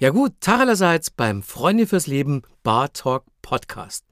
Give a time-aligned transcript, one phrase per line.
[0.00, 4.04] Ja gut, Tag allerseits beim Freunde fürs Leben Bar Talk Podcast.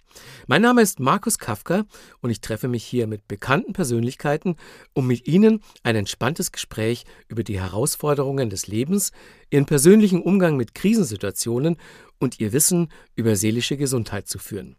[0.48, 1.84] Mein Name ist Markus Kafka
[2.20, 4.56] und ich treffe mich hier mit bekannten Persönlichkeiten,
[4.94, 9.12] um mit Ihnen ein entspanntes Gespräch über die Herausforderungen des Lebens,
[9.48, 11.76] Ihren persönlichen Umgang mit Krisensituationen
[12.18, 14.74] und Ihr Wissen über seelische Gesundheit zu führen.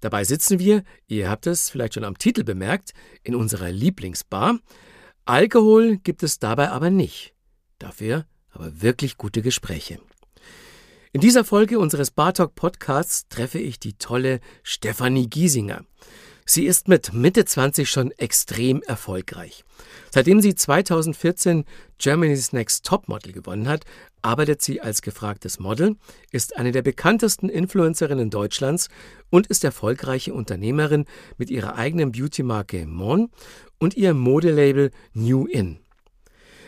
[0.00, 4.60] Dabei sitzen wir, ihr habt es vielleicht schon am Titel bemerkt, in unserer Lieblingsbar.
[5.26, 7.34] Alkohol gibt es dabei aber nicht.
[7.78, 10.00] Dafür aber wirklich gute Gespräche.
[11.14, 15.84] In dieser Folge unseres Bartok Podcasts treffe ich die tolle Stefanie Giesinger.
[16.46, 19.62] Sie ist mit Mitte 20 schon extrem erfolgreich.
[20.10, 21.66] Seitdem sie 2014
[21.98, 23.84] Germany's Next Topmodel gewonnen hat,
[24.22, 25.96] arbeitet sie als gefragtes Model,
[26.30, 28.88] ist eine der bekanntesten Influencerinnen Deutschlands
[29.28, 31.04] und ist erfolgreiche Unternehmerin
[31.36, 33.28] mit ihrer eigenen Beauty-Marke Mon
[33.78, 35.81] und ihrem Modelabel New In.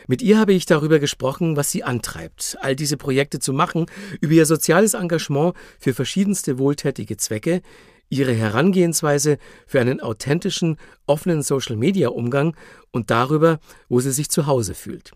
[0.06, 3.86] Mit ihr habe ich darüber gesprochen, was sie antreibt, all diese Projekte zu machen,
[4.20, 7.62] über ihr soziales Engagement für verschiedenste wohltätige Zwecke,
[8.10, 12.54] ihre Herangehensweise für einen authentischen, offenen Social-Media-Umgang
[12.90, 15.12] und darüber, wo sie sich zu Hause fühlt.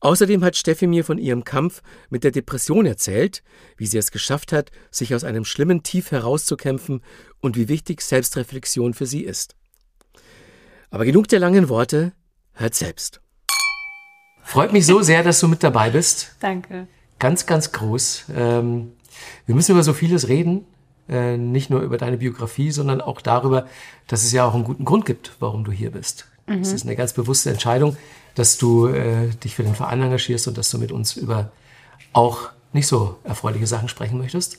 [0.00, 3.42] Außerdem hat Steffi mir von ihrem Kampf mit der Depression erzählt,
[3.76, 7.02] wie sie es geschafft hat, sich aus einem schlimmen Tief herauszukämpfen
[7.40, 9.54] und wie wichtig Selbstreflexion für sie ist.
[10.90, 12.12] Aber genug der langen Worte,
[12.52, 13.21] hört selbst.
[14.42, 16.34] Freut mich so sehr, dass du mit dabei bist.
[16.40, 16.86] Danke.
[17.18, 18.24] Ganz, ganz groß.
[18.36, 18.92] Ähm,
[19.46, 20.66] wir müssen über so vieles reden.
[21.08, 23.66] Äh, nicht nur über deine Biografie, sondern auch darüber,
[24.06, 26.26] dass es ja auch einen guten Grund gibt, warum du hier bist.
[26.46, 26.74] Es mhm.
[26.74, 27.96] ist eine ganz bewusste Entscheidung,
[28.34, 31.52] dass du äh, dich für den Verein engagierst und dass du mit uns über
[32.12, 34.58] auch nicht so erfreuliche Sachen sprechen möchtest.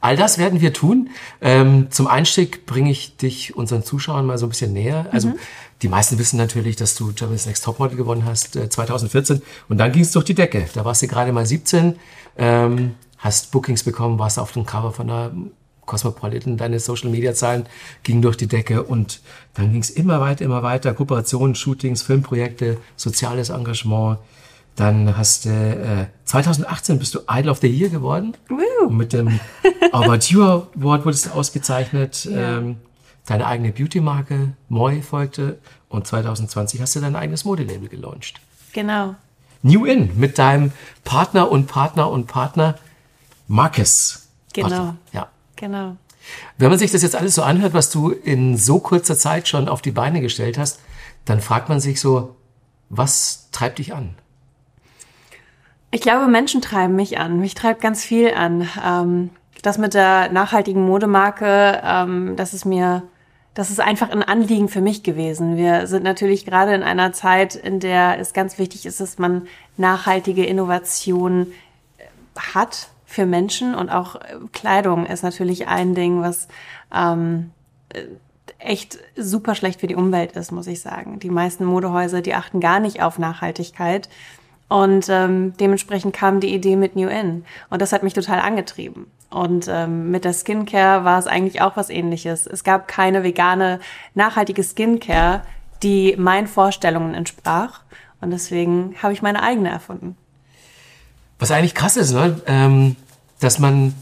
[0.00, 1.10] All das werden wir tun.
[1.40, 5.06] Ähm, zum Einstieg bringe ich dich unseren Zuschauern mal so ein bisschen näher.
[5.12, 5.38] Also mhm.
[5.82, 9.92] Die meisten wissen natürlich, dass du Germany's Next Topmodel gewonnen hast äh, 2014 und dann
[9.92, 10.66] ging es durch die Decke.
[10.74, 11.96] Da warst du gerade mal 17,
[12.36, 15.32] ähm, hast Bookings bekommen, warst auf dem Cover von einer
[15.86, 17.66] Cosmopolitan, deine Social-Media-Zahlen
[18.02, 19.20] gingen durch die Decke und
[19.54, 20.94] dann ging es immer weiter, immer weiter.
[20.94, 24.18] Kooperationen, Shootings, Filmprojekte, soziales Engagement,
[24.76, 28.36] dann hast du, äh, 2018 bist du Idol of the Year geworden.
[28.48, 28.88] Woo.
[28.88, 29.40] Mit dem
[29.92, 32.24] Overture Award wurdest du ausgezeichnet.
[32.24, 32.58] Ja.
[32.58, 32.76] Ähm,
[33.26, 35.58] deine eigene Beauty-Marke, Moi, folgte.
[35.88, 38.40] Und 2020 hast du dein eigenes Modelabel gelauncht.
[38.72, 39.16] Genau.
[39.62, 40.72] New In mit deinem
[41.04, 42.78] Partner und Partner und Partner
[43.48, 44.28] Marcus.
[44.52, 44.94] Genau.
[45.12, 45.28] Ja.
[45.56, 45.96] Genau.
[46.58, 49.68] Wenn man sich das jetzt alles so anhört, was du in so kurzer Zeit schon
[49.68, 50.80] auf die Beine gestellt hast,
[51.24, 52.36] dann fragt man sich so,
[52.88, 54.14] was treibt dich an?
[55.90, 57.40] Ich glaube, Menschen treiben mich an.
[57.40, 58.68] Mich treibt ganz viel an.
[58.84, 59.30] Ähm,
[59.62, 63.02] das mit der nachhaltigen Modemarke, ähm, das ist mir,
[63.54, 65.56] das ist einfach ein Anliegen für mich gewesen.
[65.56, 69.46] Wir sind natürlich gerade in einer Zeit, in der es ganz wichtig ist, dass man
[69.76, 71.52] nachhaltige Innovation
[71.98, 72.04] äh,
[72.54, 76.46] hat für Menschen und auch äh, Kleidung ist natürlich ein Ding, was
[76.94, 77.50] ähm,
[77.92, 78.04] äh,
[78.58, 81.18] echt super schlecht für die Umwelt ist, muss ich sagen.
[81.18, 84.08] Die meisten Modehäuser, die achten gar nicht auf Nachhaltigkeit.
[84.70, 87.44] Und ähm, dementsprechend kam die Idee mit New In.
[87.70, 89.10] Und das hat mich total angetrieben.
[89.28, 92.46] Und ähm, mit der Skincare war es eigentlich auch was ähnliches.
[92.46, 93.80] Es gab keine vegane,
[94.14, 95.42] nachhaltige Skincare,
[95.82, 97.80] die meinen Vorstellungen entsprach.
[98.20, 100.16] Und deswegen habe ich meine eigene erfunden.
[101.40, 102.40] Was eigentlich krass ist, ne?
[102.46, 102.94] Ähm,
[103.40, 103.92] dass man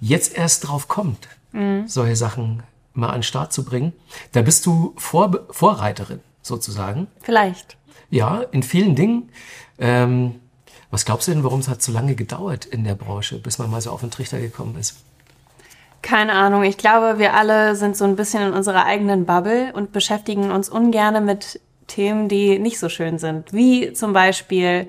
[0.00, 1.88] jetzt erst drauf kommt, mhm.
[1.88, 2.62] solche Sachen
[2.94, 3.92] mal an den Start zu bringen.
[4.30, 7.08] Da bist du Vor Vorreiterin sozusagen.
[7.22, 7.76] Vielleicht.
[8.10, 9.30] Ja, in vielen Dingen.
[9.78, 10.36] Ähm,
[10.90, 13.70] was glaubst du denn, warum es hat so lange gedauert in der Branche, bis man
[13.70, 14.96] mal so auf den Trichter gekommen ist?
[16.02, 16.62] Keine Ahnung.
[16.62, 20.68] Ich glaube, wir alle sind so ein bisschen in unserer eigenen Bubble und beschäftigen uns
[20.68, 24.86] ungern mit Themen, die nicht so schön sind, wie zum Beispiel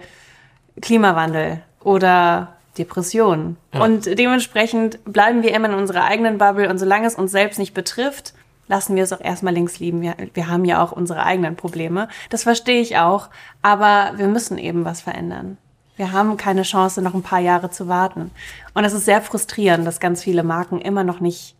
[0.82, 3.58] Klimawandel oder Depressionen.
[3.74, 3.84] Ja.
[3.84, 7.74] Und dementsprechend bleiben wir immer in unserer eigenen Bubble und solange es uns selbst nicht
[7.74, 8.34] betrifft,
[8.68, 10.02] lassen wir es auch erstmal links liegen.
[10.02, 12.10] Wir, wir haben ja auch unsere eigenen Probleme.
[12.30, 13.30] Das verstehe ich auch.
[13.62, 15.58] Aber wir müssen eben was verändern.
[15.96, 18.32] Wir haben keine Chance, noch ein paar Jahre zu warten.
[18.74, 21.56] Und es ist sehr frustrierend, dass ganz viele Marken immer noch nicht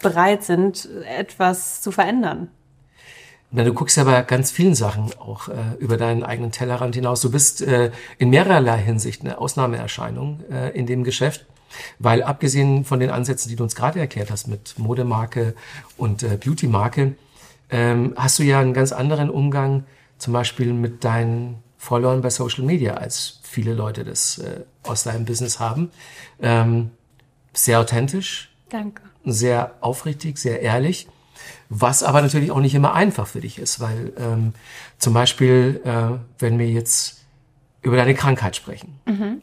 [0.00, 2.48] bereit sind, etwas zu verändern.
[3.54, 7.20] Na, du guckst ja bei ganz vielen Sachen auch äh, über deinen eigenen Tellerrand hinaus.
[7.20, 11.46] Du bist äh, in mehrerlei Hinsicht eine Ausnahmeerscheinung äh, in dem Geschäft.
[11.98, 15.54] Weil abgesehen von den Ansätzen, die du uns gerade erklärt hast mit Modemarke
[15.96, 17.14] und äh, Beautymarke,
[17.70, 19.84] ähm, hast du ja einen ganz anderen Umgang
[20.18, 25.24] zum Beispiel mit deinen Followern bei Social Media, als viele Leute das äh, aus deinem
[25.24, 25.90] Business haben.
[26.40, 26.90] Ähm,
[27.52, 28.54] sehr authentisch.
[28.68, 29.02] Danke.
[29.24, 31.08] Sehr aufrichtig, sehr ehrlich.
[31.68, 34.52] Was aber natürlich auch nicht immer einfach für dich ist, weil ähm,
[34.98, 37.24] zum Beispiel, äh, wenn wir jetzt
[37.82, 39.00] über deine Krankheit sprechen.
[39.06, 39.42] Mhm.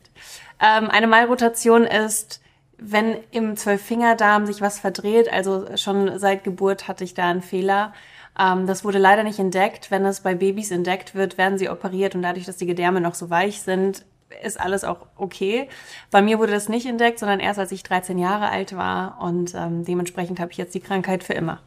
[0.62, 2.42] Ähm, eine Malrotation ist,
[2.78, 7.94] wenn im Zwölffingerdarm sich was verdreht, also schon seit Geburt hatte ich da einen Fehler.
[8.38, 9.92] Ähm, das wurde leider nicht entdeckt.
[9.92, 13.16] Wenn es bei Babys entdeckt wird, werden sie operiert und dadurch, dass die Gedärme noch
[13.16, 14.06] so weich sind,
[14.44, 15.68] ist alles auch okay.
[16.12, 19.54] Bei mir wurde das nicht entdeckt, sondern erst als ich 13 Jahre alt war und
[19.56, 21.60] ähm, dementsprechend habe ich jetzt die Krankheit für immer.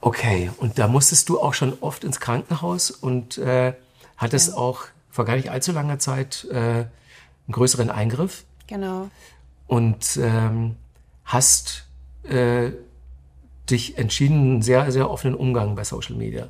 [0.00, 3.72] Okay, und da musstest du auch schon oft ins Krankenhaus und äh,
[4.16, 4.56] hattest ja.
[4.56, 6.84] auch vor gar nicht allzu langer Zeit äh,
[7.46, 8.44] einen größeren Eingriff.
[8.66, 9.10] Genau.
[9.66, 10.76] Und ähm,
[11.24, 11.86] hast
[12.24, 12.72] äh,
[13.70, 16.48] dich entschieden, einen sehr, sehr offenen Umgang bei Social Media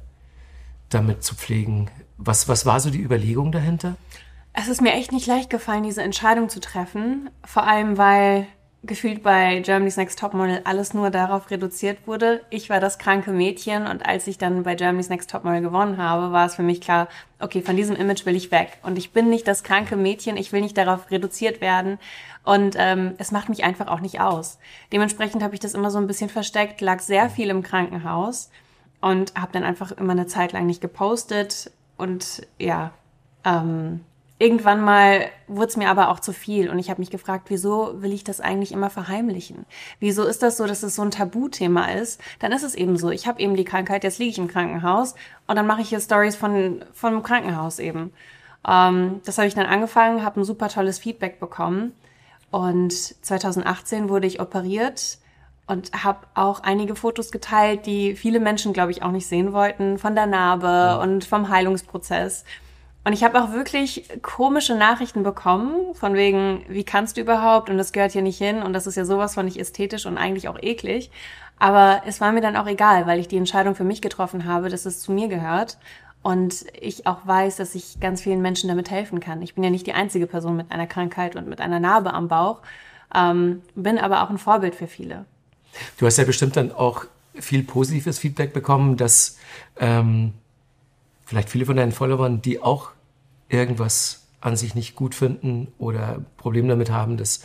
[0.89, 1.91] damit zu pflegen.
[2.19, 3.97] Was, was war so die Überlegung dahinter?
[4.53, 7.31] Es ist mir echt nicht leicht gefallen, diese Entscheidung zu treffen.
[7.45, 8.47] Vor allem, weil
[8.85, 12.41] gefühlt bei Germany's Next Topmodel alles nur darauf reduziert wurde.
[12.51, 16.33] Ich war das kranke Mädchen und als ich dann bei Germany's Next Topmodel gewonnen habe,
[16.33, 17.09] war es für mich klar,
[17.39, 18.79] okay, von diesem Image will ich weg.
[18.83, 21.99] Und ich bin nicht das kranke Mädchen, ich will nicht darauf reduziert werden.
[22.45, 24.59] Und ähm, es macht mich einfach auch nicht aus.
[24.93, 28.51] Dementsprechend habe ich das immer so ein bisschen versteckt, lag sehr viel im Krankenhaus
[29.01, 31.71] und habe dann einfach immer eine Zeit lang nicht gepostet.
[31.97, 32.91] Und ja,
[33.45, 34.01] ähm,
[34.43, 38.03] Irgendwann mal wurde es mir aber auch zu viel und ich habe mich gefragt, wieso
[38.03, 39.67] will ich das eigentlich immer verheimlichen?
[40.01, 42.21] Wieso ist das so, dass es so ein Tabuthema ist?
[42.41, 43.11] Dann ist es eben so.
[43.11, 45.15] Ich habe eben die Krankheit, jetzt liege ich im Krankenhaus
[45.47, 48.13] und dann mache ich hier Stories von vom Krankenhaus eben.
[48.67, 51.93] Ähm, das habe ich dann angefangen, habe ein super tolles Feedback bekommen
[52.51, 55.19] und 2018 wurde ich operiert
[55.69, 59.99] und habe auch einige Fotos geteilt, die viele Menschen, glaube ich, auch nicht sehen wollten,
[59.99, 60.97] von der Narbe ja.
[60.97, 62.45] und vom Heilungsprozess.
[63.05, 67.69] Und ich habe auch wirklich komische Nachrichten bekommen, von wegen, wie kannst du überhaupt?
[67.69, 70.19] Und das gehört hier nicht hin und das ist ja sowas von nicht ästhetisch und
[70.19, 71.11] eigentlich auch eklig.
[71.59, 74.69] Aber es war mir dann auch egal, weil ich die Entscheidung für mich getroffen habe,
[74.69, 75.79] dass es zu mir gehört.
[76.23, 79.43] Und ich auch weiß, dass ich ganz vielen Menschen damit helfen kann.
[79.43, 82.29] Ich bin ja nicht die einzige Person mit einer Krankheit und mit einer Narbe am
[82.29, 82.61] Bauch,
[83.13, 85.25] ähm, bin aber auch ein Vorbild für viele.
[85.99, 89.39] Du hast ja bestimmt dann auch viel positives Feedback bekommen, dass
[89.79, 90.35] ähm,
[91.33, 92.91] vielleicht viele von deinen Followern, die auch
[93.49, 97.45] irgendwas an sich nicht gut finden oder Probleme damit haben, das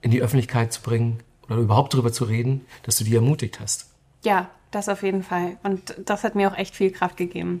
[0.00, 3.86] in die Öffentlichkeit zu bringen oder überhaupt darüber zu reden, dass du die ermutigt hast.
[4.24, 5.56] Ja, das auf jeden Fall.
[5.62, 7.60] Und das hat mir auch echt viel Kraft gegeben.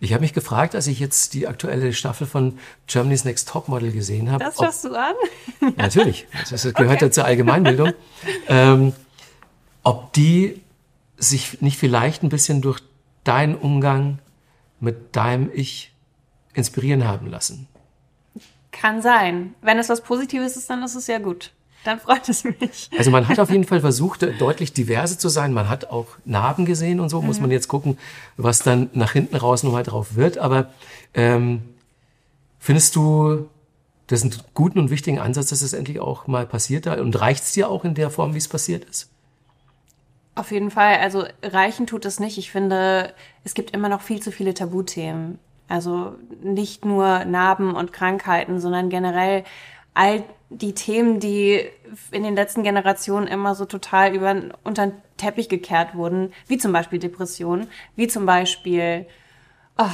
[0.00, 2.58] Ich habe mich gefragt, als ich jetzt die aktuelle Staffel von
[2.88, 4.42] Germany's Next Topmodel gesehen habe.
[4.42, 5.14] Das schaust du an?
[5.60, 7.04] Ja, natürlich, das gehört okay.
[7.04, 7.92] ja zur Allgemeinbildung.
[8.48, 8.94] ähm,
[9.84, 10.60] ob die
[11.18, 12.80] sich nicht vielleicht ein bisschen durch
[13.22, 14.18] deinen Umgang
[14.80, 15.92] mit deinem Ich
[16.54, 17.68] inspirieren haben lassen.
[18.72, 19.54] Kann sein.
[19.62, 21.52] Wenn es was Positives ist, dann ist es ja gut.
[21.84, 22.90] Dann freut es mich.
[22.98, 25.52] Also man hat auf jeden Fall versucht, deutlich diverse zu sein.
[25.52, 27.20] Man hat auch Narben gesehen und so.
[27.20, 27.26] Mhm.
[27.26, 27.98] Muss man jetzt gucken,
[28.36, 30.38] was dann nach hinten raus nochmal drauf wird.
[30.38, 30.70] Aber
[31.14, 31.62] ähm,
[32.58, 33.48] findest du
[34.08, 36.86] das einen guten und wichtigen Ansatz, dass es endlich auch mal passiert?
[36.86, 39.09] Und reicht es dir auch in der Form, wie es passiert ist?
[40.34, 40.98] Auf jeden Fall.
[40.98, 42.38] Also reichen tut es nicht.
[42.38, 43.12] Ich finde,
[43.44, 45.38] es gibt immer noch viel zu viele Tabuthemen.
[45.68, 49.44] Also nicht nur Narben und Krankheiten, sondern generell
[49.94, 51.64] all die Themen, die
[52.10, 54.34] in den letzten Generationen immer so total über,
[54.64, 59.06] unter den Teppich gekehrt wurden, wie zum Beispiel Depressionen, wie zum Beispiel
[59.78, 59.84] oh,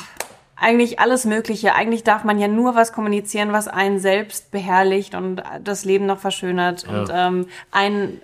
[0.57, 1.75] eigentlich alles Mögliche.
[1.75, 6.19] Eigentlich darf man ja nur was kommunizieren, was einen selbst beherrlicht und das Leben noch
[6.19, 7.01] verschönert ja.
[7.01, 8.23] und ähm, einen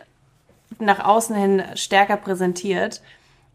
[0.78, 3.02] nach außen hin stärker präsentiert.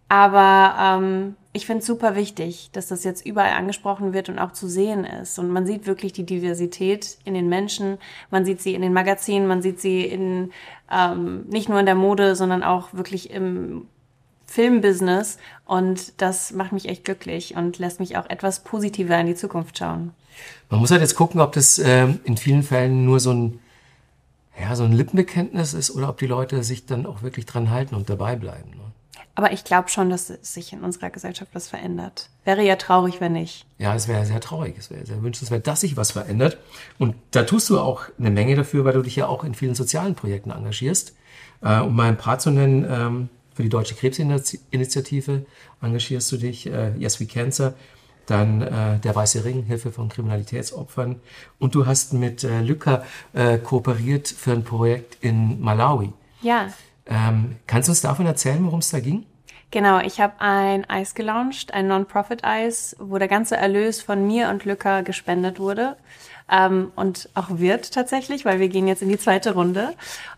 [0.09, 4.53] Aber ähm, ich finde es super wichtig, dass das jetzt überall angesprochen wird und auch
[4.53, 5.38] zu sehen ist.
[5.38, 7.97] Und man sieht wirklich die Diversität in den Menschen,
[8.31, 10.51] man sieht sie in den Magazinen, man sieht sie in
[10.91, 13.88] ähm, nicht nur in der Mode, sondern auch wirklich im
[14.45, 15.39] Filmbusiness.
[15.65, 19.77] Und das macht mich echt glücklich und lässt mich auch etwas positiver in die Zukunft
[19.77, 20.13] schauen.
[20.69, 23.59] Man muss halt jetzt gucken, ob das ähm, in vielen Fällen nur so ein
[24.59, 27.95] ja, so ein Lippenbekenntnis ist oder ob die Leute sich dann auch wirklich dran halten
[27.95, 28.71] und dabei bleiben.
[28.71, 28.87] Ne?
[29.35, 32.29] Aber ich glaube schon, dass sich in unserer Gesellschaft was verändert.
[32.43, 33.67] Wäre ja traurig, wenn nicht.
[33.77, 34.75] Ja, es wäre sehr traurig.
[34.79, 36.57] Es wäre sehr wünschenswert, dass sich was verändert.
[36.97, 39.75] Und da tust du auch eine Menge dafür, weil du dich ja auch in vielen
[39.75, 41.13] sozialen Projekten engagierst.
[41.61, 45.45] Äh, um mal ein paar zu nennen, ähm, für die Deutsche Krebsinitiative
[45.83, 47.75] engagierst du dich, äh, Yes We Cancer
[48.27, 51.19] dann äh, der Weiße Ring, Hilfe von Kriminalitätsopfern.
[51.60, 53.03] Und du hast mit äh, Lücker
[53.34, 56.13] äh, kooperiert für ein Projekt in Malawi.
[56.41, 56.67] Ja.
[57.05, 59.25] Ähm, kannst du uns davon erzählen, worum es da ging?
[59.72, 64.63] Genau, ich habe ein Eis gelauncht, ein Non-Profit-Eis, wo der ganze Erlös von mir und
[64.63, 65.98] Lücker gespendet wurde.
[66.50, 69.93] Ähm, und auch wird tatsächlich, weil wir gehen jetzt in die zweite Runde.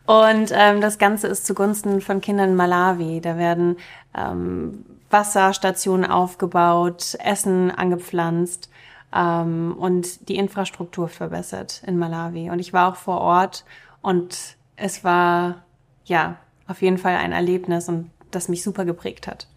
[0.07, 3.21] Und ähm, das Ganze ist zugunsten von Kindern in Malawi.
[3.21, 3.77] Da werden
[4.17, 8.69] ähm, Wasserstationen aufgebaut, Essen angepflanzt.
[9.13, 12.49] ähm, und die Infrastruktur verbessert in Malawi.
[12.49, 13.65] Und ich war auch vor Ort
[14.01, 15.63] und es war
[16.05, 16.37] ja
[16.67, 19.47] auf jeden Fall ein Erlebnis und das mich super geprägt hat.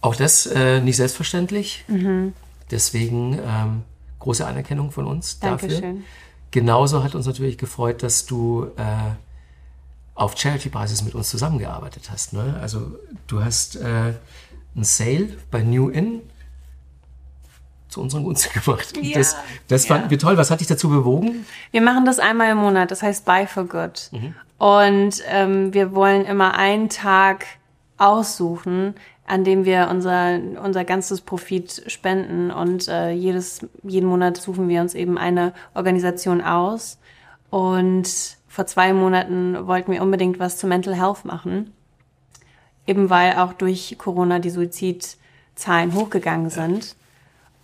[0.00, 1.84] Auch das äh, nicht selbstverständlich.
[1.88, 2.34] Mhm.
[2.70, 3.82] Deswegen ähm,
[4.18, 5.80] große Anerkennung von uns Dankeschön.
[5.80, 5.96] dafür.
[6.50, 9.12] Genauso hat uns natürlich gefreut, dass du äh,
[10.14, 12.32] auf Charity-Basis mit uns zusammengearbeitet hast.
[12.32, 12.58] Ne?
[12.60, 14.14] Also du hast äh,
[14.76, 16.22] ein Sale bei New In
[17.88, 18.96] zu unseren Gunsten gemacht.
[19.00, 19.36] Ja, das,
[19.68, 20.10] das fanden ja.
[20.10, 20.36] wir toll.
[20.36, 21.46] Was hat dich dazu bewogen?
[21.70, 22.90] Wir machen das einmal im Monat.
[22.90, 24.10] Das heißt Buy for Good.
[24.12, 24.34] Mhm.
[24.58, 27.46] Und ähm, wir wollen immer einen Tag
[27.98, 28.94] aussuchen,
[29.26, 32.50] an dem wir unser, unser ganzes Profit spenden.
[32.50, 36.98] Und äh, jedes, jeden Monat suchen wir uns eben eine Organisation aus.
[37.50, 38.08] Und
[38.54, 41.72] vor zwei Monaten wollten wir unbedingt was zu Mental Health machen.
[42.86, 46.94] Eben weil auch durch Corona die Suizidzahlen hochgegangen sind.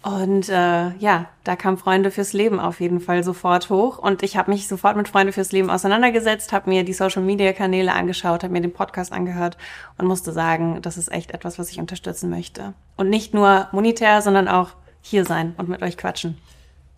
[0.03, 3.99] Und äh, ja, da kam Freunde fürs Leben auf jeden Fall sofort hoch.
[3.99, 8.43] Und ich habe mich sofort mit Freunde fürs Leben auseinandergesetzt, habe mir die Social-Media-Kanäle angeschaut,
[8.43, 9.59] habe mir den Podcast angehört
[9.97, 12.75] und musste sagen, das ist echt etwas, was ich unterstützen möchte.
[12.97, 14.71] Und nicht nur monetär, sondern auch
[15.03, 16.37] hier sein und mit euch quatschen.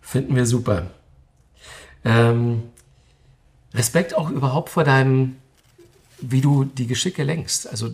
[0.01, 0.87] Finden wir super.
[2.03, 2.63] Ähm,
[3.73, 5.37] Respekt auch überhaupt vor deinem,
[6.19, 7.67] wie du die Geschicke lenkst.
[7.67, 7.89] Also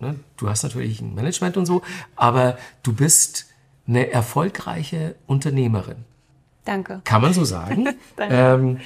[0.00, 1.82] ne, du hast natürlich ein Management und so,
[2.16, 3.46] aber du bist
[3.86, 6.04] eine erfolgreiche Unternehmerin.
[6.64, 7.00] Danke.
[7.04, 7.88] Kann man so sagen?
[8.18, 8.78] ähm,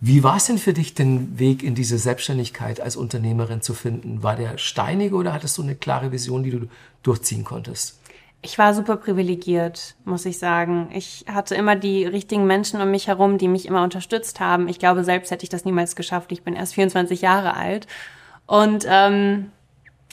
[0.00, 4.22] wie war es denn für dich, den Weg in diese Selbstständigkeit als Unternehmerin zu finden?
[4.22, 6.68] War der steinig oder hattest du eine klare Vision, die du
[7.02, 7.98] durchziehen konntest?
[8.44, 10.90] Ich war super privilegiert, muss ich sagen.
[10.92, 14.68] Ich hatte immer die richtigen Menschen um mich herum, die mich immer unterstützt haben.
[14.68, 16.30] Ich glaube, selbst hätte ich das niemals geschafft.
[16.30, 17.86] Ich bin erst 24 Jahre alt.
[18.46, 19.50] Und ähm,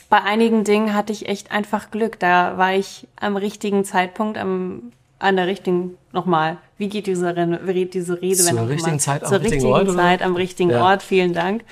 [0.09, 2.19] bei einigen Dingen hatte ich echt einfach Glück.
[2.19, 8.21] Da war ich am richtigen Zeitpunkt, am, an der richtigen, nochmal, wie geht diese, diese
[8.21, 8.35] Rede?
[8.37, 10.81] Zur richtigen Zeit, Zur richtigen Ort, Zeit, am richtigen ja.
[10.81, 11.65] Ort, vielen Dank.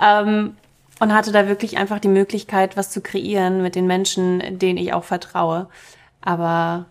[0.00, 0.56] Ähm,
[0.98, 4.92] und hatte da wirklich einfach die Möglichkeit, was zu kreieren mit den Menschen, denen ich
[4.92, 5.68] auch vertraue.
[6.20, 6.86] Aber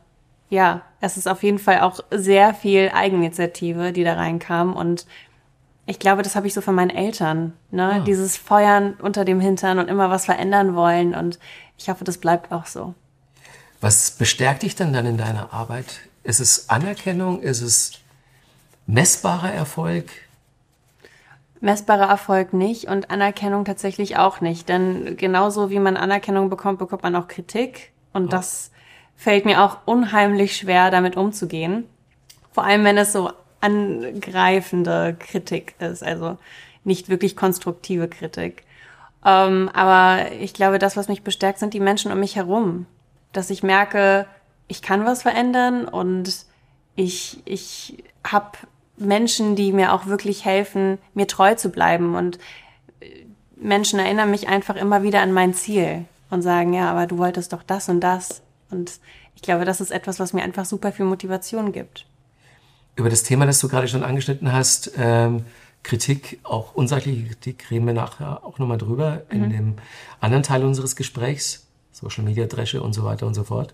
[0.50, 5.06] ja, es ist auf jeden Fall auch sehr viel Eigeninitiative, die da reinkam und
[5.90, 7.54] ich glaube, das habe ich so von meinen Eltern.
[7.72, 7.94] Ne?
[7.94, 8.00] Ah.
[8.02, 11.16] Dieses Feuern unter dem Hintern und immer was verändern wollen.
[11.16, 11.40] Und
[11.80, 12.94] ich hoffe, das bleibt auch so.
[13.82, 16.02] Was bestärkt dich denn dann in deiner Arbeit?
[16.22, 17.42] Ist es Anerkennung?
[17.42, 17.94] Ist es
[18.86, 20.06] messbarer Erfolg?
[21.60, 24.70] Messbarer Erfolg nicht und Anerkennung tatsächlich auch nicht.
[24.70, 27.94] Denn genauso wie man Anerkennung bekommt, bekommt man auch Kritik.
[28.14, 28.30] Und oh.
[28.30, 28.70] das
[29.20, 31.84] fällt mir auch unheimlich schwer, damit umzugehen.
[32.54, 36.38] Vor allem, wenn es so angreifende Kritik ist, also
[36.86, 38.64] nicht wirklich konstruktive Kritik.
[39.26, 42.86] Ähm, aber ich glaube, das, was mich bestärkt, sind die Menschen um mich herum.
[43.34, 44.26] Dass ich merke,
[44.70, 46.46] ich kann was verändern und
[46.96, 48.58] ich, ich habe
[48.96, 52.16] Menschen, die mir auch wirklich helfen, mir treu zu bleiben.
[52.16, 52.40] Und
[53.02, 53.26] äh,
[53.58, 57.52] Menschen erinnern mich einfach immer wieder an mein Ziel und sagen, ja, aber du wolltest
[57.52, 58.44] doch das und das.
[58.72, 59.00] Und
[59.36, 62.06] ich glaube, das ist etwas, was mir einfach super viel Motivation gibt
[63.00, 65.46] über das Thema, das du gerade schon angeschnitten hast, ähm,
[65.84, 69.44] Kritik, auch unsachliche Kritik, reden wir nachher auch nochmal drüber mhm.
[69.44, 69.76] in dem
[70.20, 73.74] anderen Teil unseres Gesprächs, Social Media Dresche und so weiter und so fort.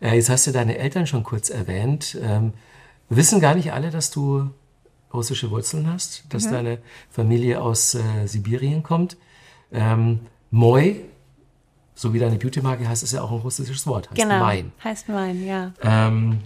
[0.00, 2.16] Äh, jetzt hast du deine Eltern schon kurz erwähnt.
[2.22, 2.54] Ähm,
[3.10, 4.50] wissen gar nicht alle, dass du
[5.12, 6.52] russische Wurzeln hast, dass mhm.
[6.52, 6.78] deine
[7.10, 9.18] Familie aus äh, Sibirien kommt.
[9.70, 10.94] Ähm, Moi,
[11.96, 14.70] so wie deine Beauty-Marke heißt, ist ja auch ein russisches Wort, heißt genau, Wein.
[14.84, 15.72] heißt Wein, ja.
[15.82, 16.40] Ähm,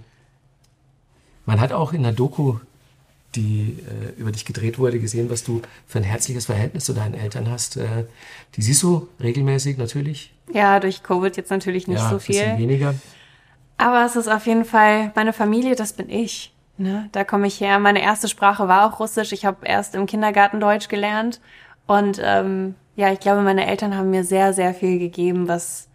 [1.45, 2.59] man hat auch in der Doku,
[3.35, 7.14] die äh, über dich gedreht wurde, gesehen, was du für ein herzliches Verhältnis zu deinen
[7.14, 7.76] Eltern hast.
[7.76, 8.07] Äh,
[8.54, 10.33] die siehst du regelmäßig natürlich.
[10.52, 12.37] Ja, durch Covid jetzt natürlich nicht ja, so viel.
[12.37, 12.95] Bisschen weniger.
[13.76, 16.52] Aber es ist auf jeden Fall meine Familie, das bin ich.
[16.76, 17.09] Ne?
[17.12, 17.78] Da komme ich her.
[17.78, 19.33] Meine erste Sprache war auch Russisch.
[19.33, 21.40] Ich habe erst im Kindergarten Deutsch gelernt.
[21.87, 25.88] Und ähm, ja, ich glaube, meine Eltern haben mir sehr, sehr viel gegeben, was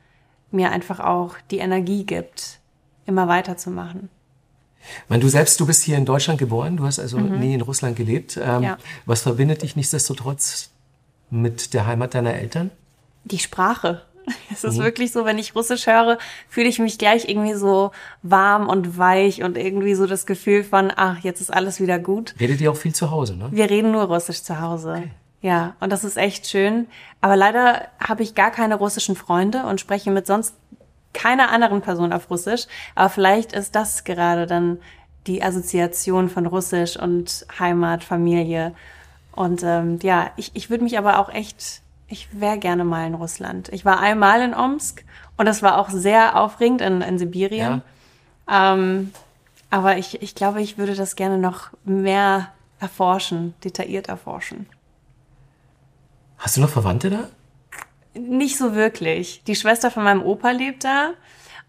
[0.50, 2.60] mir einfach auch die Energie gibt,
[3.06, 4.10] immer weiterzumachen.
[5.08, 7.40] Meine, du selbst, du bist hier in Deutschland geboren, du hast also mhm.
[7.40, 8.38] nie in Russland gelebt.
[8.42, 8.78] Ähm, ja.
[9.06, 10.72] Was verbindet dich nichtsdestotrotz
[11.30, 12.72] mit der Heimat deiner Eltern?
[13.24, 14.02] Die Sprache.
[14.52, 14.86] Es ist mhm.
[14.86, 16.18] wirklich so, wenn ich Russisch höre,
[16.50, 17.92] fühle ich mich gleich irgendwie so
[18.24, 22.34] warm und weich und irgendwie so das Gefühl von, ach, jetzt ist alles wieder gut.
[22.40, 23.50] Redet ihr auch viel zu Hause, ne?
[23.52, 24.94] Wir reden nur Russisch zu Hause.
[24.94, 25.12] Okay.
[25.42, 26.88] Ja, und das ist echt schön.
[27.22, 30.56] Aber leider habe ich gar keine russischen Freunde und spreche mit sonst
[31.14, 32.66] keiner anderen Person auf Russisch.
[32.96, 34.80] Aber vielleicht ist das gerade dann
[35.28, 38.74] die Assoziation von Russisch und Heimat, Familie.
[39.34, 43.16] Und ähm, ja, ich, ich würde mich aber auch echt, ich wäre gerne mal in
[43.16, 43.70] Russland.
[43.70, 45.04] Ich war einmal in Omsk
[45.38, 47.82] und das war auch sehr aufregend in, in Sibirien.
[48.48, 48.74] Ja.
[48.74, 49.12] Ähm,
[49.70, 52.50] Aber ich, ich glaube, ich würde das gerne noch mehr
[52.80, 54.68] erforschen, detailliert erforschen.
[56.38, 57.30] Hast du noch Verwandte da?
[58.14, 59.44] Nicht so wirklich.
[59.46, 61.12] Die Schwester von meinem Opa lebt da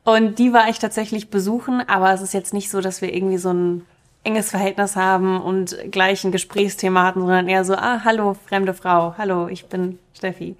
[0.04, 3.38] und die war ich tatsächlich besuchen, aber es ist jetzt nicht so, dass wir irgendwie
[3.38, 3.86] so ein
[4.22, 9.14] enges Verhältnis haben und gleich ein Gesprächsthema hatten, sondern eher so, ah, hallo, fremde Frau,
[9.18, 10.56] hallo, ich bin Steffi.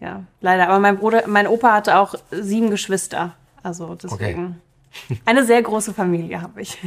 [0.00, 0.68] Ja, leider.
[0.68, 3.34] Aber mein Bruder, mein Opa hatte auch sieben Geschwister.
[3.62, 4.60] Also deswegen.
[5.08, 5.20] Okay.
[5.24, 6.78] Eine sehr große Familie habe ich.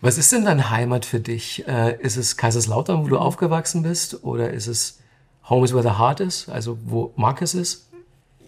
[0.00, 1.66] Was ist denn deine Heimat für dich?
[1.68, 4.24] Äh, ist es Kaiserslautern, wo du aufgewachsen bist?
[4.24, 4.99] Oder ist es
[5.50, 7.90] Home is where the heart is, also wo Marcus ist?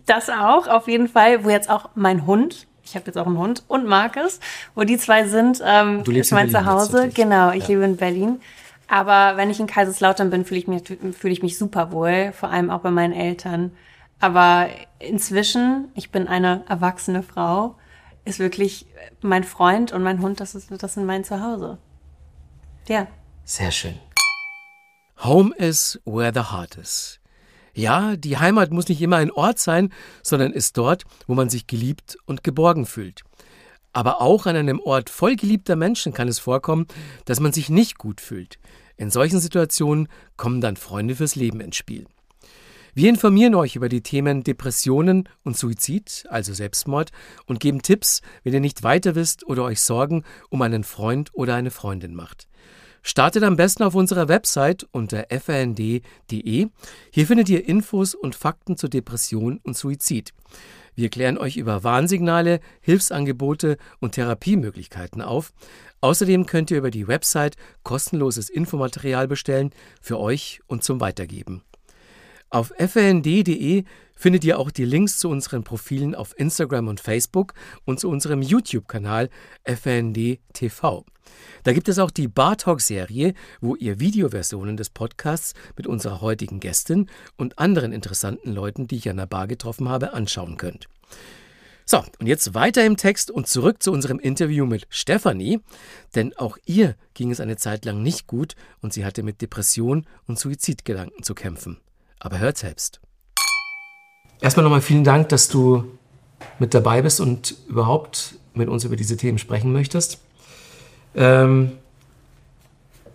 [0.07, 3.39] Das auch, auf jeden Fall, wo jetzt auch mein Hund, ich habe jetzt auch einen
[3.39, 4.41] Hund und Marcus,
[4.75, 7.09] wo die zwei sind, ähm, du lebst ist mein in Berlin Zuhause.
[7.15, 7.69] Genau, ich ja.
[7.71, 8.41] lebe in Berlin.
[8.89, 12.51] Aber wenn ich in Kaiserslautern bin, fühle ich mich, fühle ich mich super wohl, vor
[12.51, 13.73] allem auch bei meinen Eltern.
[14.21, 14.69] Aber
[14.99, 17.75] inzwischen, ich bin eine erwachsene Frau,
[18.25, 18.87] ist wirklich
[19.21, 21.79] mein Freund und mein Hund, das ist, das sind mein Zuhause.
[22.87, 23.07] Ja.
[23.45, 23.99] Sehr schön.
[25.25, 27.21] Home is where the heart is.
[27.75, 29.93] Ja, die Heimat muss nicht immer ein Ort sein,
[30.25, 33.23] sondern ist dort, wo man sich geliebt und geborgen fühlt.
[33.93, 36.87] Aber auch an einem Ort voll geliebter Menschen kann es vorkommen,
[37.25, 38.59] dass man sich nicht gut fühlt.
[38.97, 42.07] In solchen Situationen kommen dann Freunde fürs Leben ins Spiel.
[42.93, 47.13] Wir informieren euch über die Themen Depressionen und Suizid, also Selbstmord,
[47.47, 51.55] und geben Tipps, wenn ihr nicht weiter wisst oder euch Sorgen um einen Freund oder
[51.55, 52.49] eine Freundin macht.
[53.03, 56.69] Startet am besten auf unserer Website unter frnd.de.
[57.11, 60.33] Hier findet ihr Infos und Fakten zur Depression und Suizid.
[60.95, 65.53] Wir klären euch über Warnsignale, Hilfsangebote und Therapiemöglichkeiten auf.
[66.01, 71.63] Außerdem könnt ihr über die Website kostenloses Infomaterial bestellen für euch und zum Weitergeben.
[72.53, 77.55] Auf frnd.de findet ihr auch die Links zu unseren Profilen auf Instagram und Facebook
[77.87, 79.31] und zu unserem YouTube-Kanal
[79.65, 81.07] FND TV.
[81.63, 86.61] Da gibt es auch die Bar Talk-Serie, wo ihr Videoversionen des Podcasts mit unserer heutigen
[86.61, 90.89] Gästin und anderen interessanten Leuten, die ich an der Bar getroffen habe, anschauen könnt.
[91.87, 95.61] So, und jetzt weiter im Text und zurück zu unserem Interview mit Stefanie,
[96.15, 100.07] denn auch ihr ging es eine Zeit lang nicht gut und sie hatte mit Depression
[100.27, 101.79] und Suizidgedanken zu kämpfen.
[102.23, 103.01] Aber hört selbst.
[104.41, 105.85] Erstmal nochmal vielen Dank, dass du
[106.59, 110.19] mit dabei bist und überhaupt mit uns über diese Themen sprechen möchtest
[111.15, 111.73] ähm,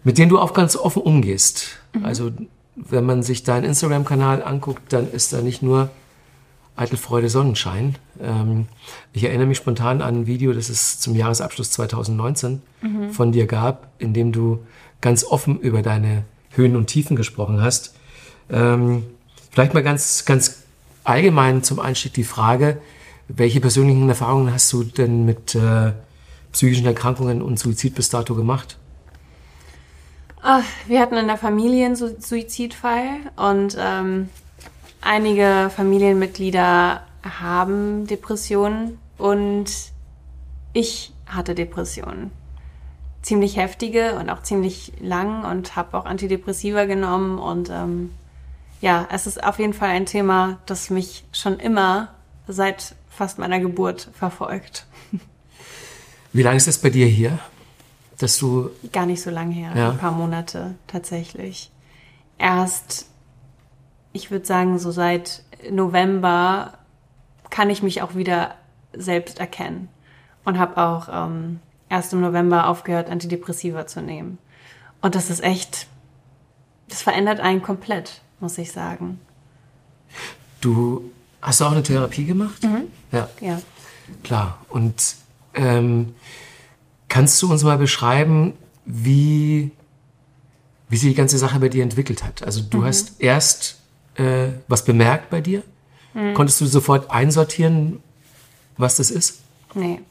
[0.03, 1.79] mit denen du auch ganz offen umgehst.
[1.93, 2.05] Mhm.
[2.05, 2.31] Also
[2.75, 5.89] wenn man sich deinen Instagram-Kanal anguckt, dann ist da nicht nur
[6.75, 7.95] Eitelfreude Sonnenschein.
[8.21, 8.67] Ähm,
[9.13, 13.09] ich erinnere mich spontan an ein Video, das es zum Jahresabschluss 2019 mhm.
[13.09, 14.59] von dir gab, in dem du
[15.01, 17.95] ganz offen über deine Höhen und Tiefen gesprochen hast.
[18.49, 19.05] Ähm,
[19.51, 20.63] vielleicht mal ganz, ganz
[21.03, 22.81] allgemein zum Einstieg die Frage,
[23.27, 25.93] welche persönlichen Erfahrungen hast du denn mit äh,
[26.51, 28.77] psychischen Erkrankungen und Suizid bis dato gemacht?
[30.41, 34.29] Ach, wir hatten in der Familie einen Suizidfall und ähm,
[35.01, 37.01] einige Familienmitglieder
[37.39, 39.65] haben Depressionen und
[40.73, 42.31] ich hatte Depressionen.
[43.21, 48.11] Ziemlich heftige und auch ziemlich lang und habe auch Antidepressiva genommen und ähm,
[48.81, 52.09] ja, es ist auf jeden Fall ein Thema, das mich schon immer
[52.47, 54.85] seit fast meiner Geburt verfolgt.
[56.33, 57.39] Wie lange ist das bei dir hier?
[58.17, 59.89] Dass du Gar nicht so lange her, ja.
[59.91, 61.71] ein paar Monate tatsächlich.
[62.37, 63.07] Erst,
[64.13, 66.73] ich würde sagen, so seit November
[67.49, 68.55] kann ich mich auch wieder
[68.93, 69.89] selbst erkennen.
[70.45, 71.59] Und habe auch ähm,
[71.89, 74.37] erst im November aufgehört, Antidepressiva zu nehmen.
[75.01, 75.87] Und das ist echt,
[76.87, 79.19] das verändert einen komplett, muss ich sagen.
[80.61, 82.63] Du hast auch eine Therapie gemacht?
[82.63, 82.87] Mhm.
[83.11, 83.29] Ja.
[83.41, 83.61] ja.
[84.23, 84.59] Klar.
[84.69, 85.15] Und
[85.53, 86.15] ähm,
[87.07, 88.53] kannst du uns mal beschreiben,
[88.85, 89.71] wie,
[90.89, 92.43] wie sich die ganze Sache bei dir entwickelt hat?
[92.43, 92.85] Also du mhm.
[92.85, 93.79] hast erst
[94.15, 95.63] äh, was bemerkt bei dir.
[96.13, 96.33] Mhm.
[96.33, 98.01] Konntest du sofort einsortieren,
[98.77, 99.41] was das ist?
[99.73, 100.01] Nee.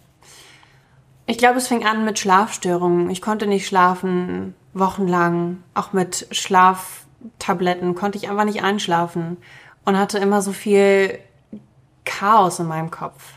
[1.26, 3.10] Ich glaube, es fing an mit Schlafstörungen.
[3.10, 5.58] Ich konnte nicht schlafen, wochenlang.
[5.74, 6.28] Auch mit
[7.38, 9.36] Schlaftabletten konnte ich einfach nicht einschlafen.
[9.84, 11.18] Und hatte immer so viel
[12.04, 13.34] Chaos in meinem Kopf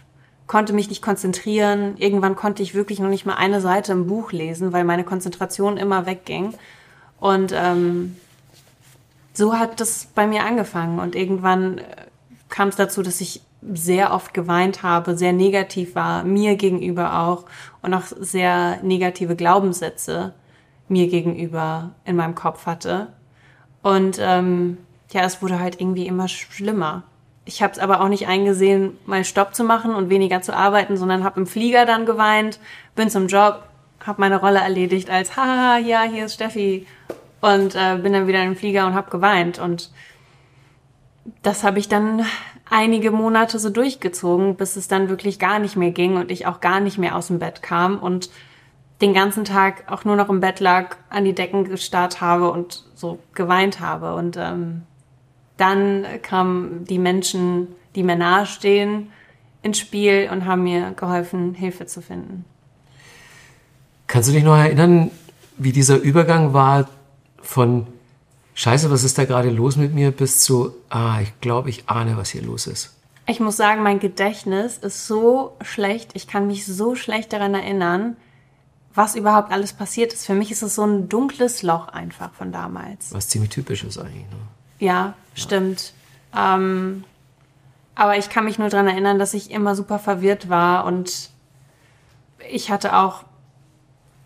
[0.49, 1.95] konnte mich nicht konzentrieren.
[1.97, 5.77] Irgendwann konnte ich wirklich noch nicht mal eine Seite im Buch lesen, weil meine Konzentration
[5.77, 6.55] immer wegging.
[7.19, 8.17] Und ähm,
[9.33, 10.97] so hat das bei mir angefangen.
[10.97, 11.83] Und irgendwann äh,
[12.49, 17.45] kam es dazu, dass ich sehr oft geweint habe, sehr negativ war, mir gegenüber auch
[17.83, 20.33] und auch sehr negative Glaubenssätze
[20.87, 23.09] mir gegenüber in meinem Kopf hatte.
[23.81, 24.77] Und ähm,
[25.11, 27.03] ja, es wurde halt irgendwie immer schlimmer.
[27.45, 30.97] Ich habe es aber auch nicht eingesehen, mal Stopp zu machen und weniger zu arbeiten,
[30.97, 32.59] sondern habe im Flieger dann geweint,
[32.95, 33.63] bin zum Job,
[34.05, 36.85] habe meine Rolle erledigt als, haha, ja, hier ist Steffi.
[37.41, 39.59] Und äh, bin dann wieder im Flieger und habe geweint.
[39.59, 39.91] Und
[41.41, 42.25] das habe ich dann
[42.69, 46.59] einige Monate so durchgezogen, bis es dann wirklich gar nicht mehr ging und ich auch
[46.59, 48.29] gar nicht mehr aus dem Bett kam und
[49.01, 52.83] den ganzen Tag auch nur noch im Bett lag, an die Decken gestarrt habe und
[52.95, 54.15] so geweint habe.
[54.15, 54.83] Und ähm,
[55.57, 59.11] dann kamen die Menschen, die mir nahestehen,
[59.61, 62.45] ins Spiel und haben mir geholfen, Hilfe zu finden.
[64.07, 65.11] Kannst du dich noch erinnern,
[65.57, 66.89] wie dieser Übergang war
[67.41, 67.87] von
[68.55, 72.17] Scheiße, was ist da gerade los mit mir, bis zu, ah, ich glaube, ich ahne,
[72.17, 72.95] was hier los ist?
[73.25, 76.11] Ich muss sagen, mein Gedächtnis ist so schlecht.
[76.15, 78.17] Ich kann mich so schlecht daran erinnern,
[78.99, 80.25] was überhaupt alles passiert ist.
[80.25, 83.13] Für mich ist es so ein dunkles Loch einfach von damals.
[83.13, 84.25] Was ziemlich typisch ist eigentlich.
[84.25, 84.37] Ne?
[84.79, 85.93] Ja, ja, stimmt.
[86.37, 87.05] Ähm,
[87.95, 91.29] aber ich kann mich nur daran erinnern, dass ich immer super verwirrt war und
[92.51, 93.23] ich hatte auch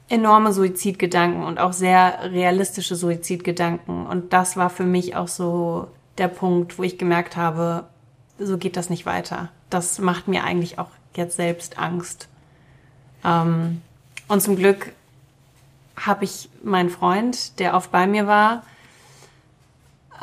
[0.10, 4.08] enorme Suizidgedanken und auch sehr realistische Suizidgedanken.
[4.08, 7.86] Und das war für mich auch so der Punkt, wo ich gemerkt habe,
[8.40, 9.50] so geht das nicht weiter.
[9.70, 12.28] Das macht mir eigentlich auch jetzt selbst Angst.
[13.24, 13.84] Ähm,
[14.34, 14.92] und zum Glück
[15.96, 18.64] habe ich meinen Freund, der oft bei mir war,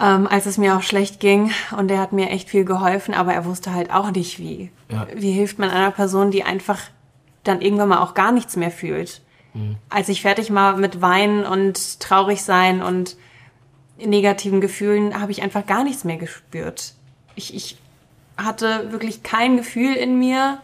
[0.01, 1.53] ähm, als es mir auch schlecht ging.
[1.77, 4.71] Und der hat mir echt viel geholfen, aber er wusste halt auch nicht wie.
[4.91, 5.07] Ja.
[5.15, 6.81] Wie hilft man einer Person, die einfach
[7.45, 9.23] dann irgendwann mal auch gar nichts mehr fühlt?
[9.55, 9.77] Mhm.
[9.89, 13.17] Als ich fertig war mit Weinen und traurig sein und
[13.97, 16.95] negativen Gefühlen, habe ich einfach gar nichts mehr gespürt.
[17.37, 17.79] Ich, ich
[18.37, 20.59] hatte wirklich kein Gefühl in mir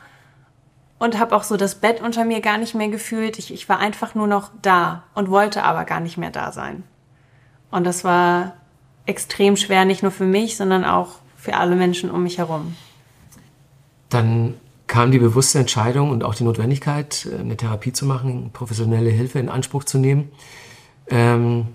[0.98, 3.38] und habe auch so das Bett unter mir gar nicht mehr gefühlt.
[3.38, 6.84] Ich, ich war einfach nur noch da und wollte aber gar nicht mehr da sein.
[7.70, 8.54] Und das war
[9.04, 12.76] extrem schwer, nicht nur für mich, sondern auch für alle Menschen um mich herum.
[14.08, 14.54] Dann
[14.86, 19.48] kam die bewusste Entscheidung und auch die Notwendigkeit, eine Therapie zu machen, professionelle Hilfe in
[19.48, 20.30] Anspruch zu nehmen.
[21.08, 21.74] Ähm,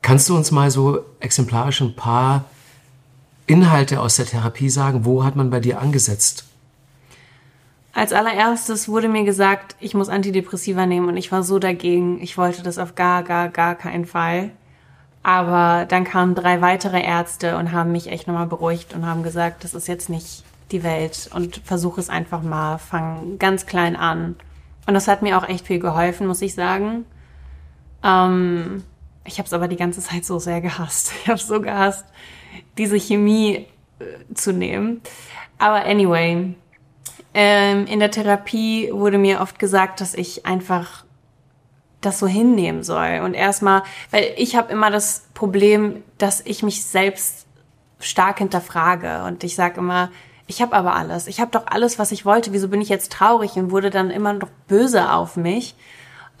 [0.00, 2.44] kannst du uns mal so exemplarisch ein paar
[3.46, 5.04] Inhalte aus der Therapie sagen?
[5.04, 6.46] Wo hat man bei dir angesetzt?
[7.94, 12.22] Als allererstes wurde mir gesagt, ich muss Antidepressiva nehmen und ich war so dagegen.
[12.22, 14.50] Ich wollte das auf gar, gar, gar keinen Fall.
[15.22, 19.62] Aber dann kamen drei weitere Ärzte und haben mich echt nochmal beruhigt und haben gesagt,
[19.62, 24.36] das ist jetzt nicht die Welt und versuche es einfach mal, fang ganz klein an.
[24.86, 27.04] Und das hat mir auch echt viel geholfen, muss ich sagen.
[28.02, 28.82] Ähm,
[29.24, 31.12] ich habe es aber die ganze Zeit so sehr gehasst.
[31.22, 32.06] Ich habe so gehasst,
[32.78, 33.66] diese Chemie
[33.98, 35.02] äh, zu nehmen.
[35.58, 36.54] Aber anyway,
[37.34, 41.04] ähm, in der Therapie wurde mir oft gesagt, dass ich einfach
[42.00, 43.20] das so hinnehmen soll.
[43.24, 47.46] Und erstmal, weil ich habe immer das Problem, dass ich mich selbst
[48.00, 49.24] stark hinterfrage.
[49.24, 50.10] Und ich sage immer,
[50.46, 53.12] ich habe aber alles, ich habe doch alles, was ich wollte, wieso bin ich jetzt
[53.12, 53.52] traurig?
[53.52, 55.74] Und wurde dann immer noch böse auf mich.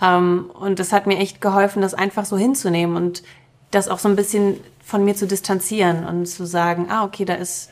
[0.02, 3.22] Ähm, und das hat mir echt geholfen, das einfach so hinzunehmen und
[3.70, 7.34] das auch so ein bisschen von mir zu distanzieren und zu sagen, ah okay, da
[7.34, 7.70] ist,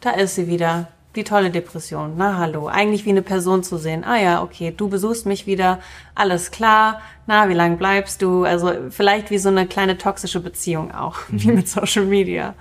[0.00, 2.14] da ist sie wieder, die tolle Depression.
[2.16, 4.04] Na hallo, eigentlich wie eine Person zu sehen.
[4.04, 5.78] Ah ja, okay, du besuchst mich wieder,
[6.14, 7.00] alles klar.
[7.26, 8.44] Na, wie lange bleibst du?
[8.44, 12.54] Also vielleicht wie so eine kleine toxische Beziehung auch, wie mit Social Media.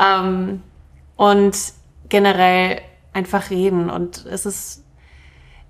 [0.00, 0.62] Ähm,
[1.16, 1.56] und
[2.08, 2.80] generell
[3.12, 3.90] einfach reden.
[3.90, 4.84] Und es ist,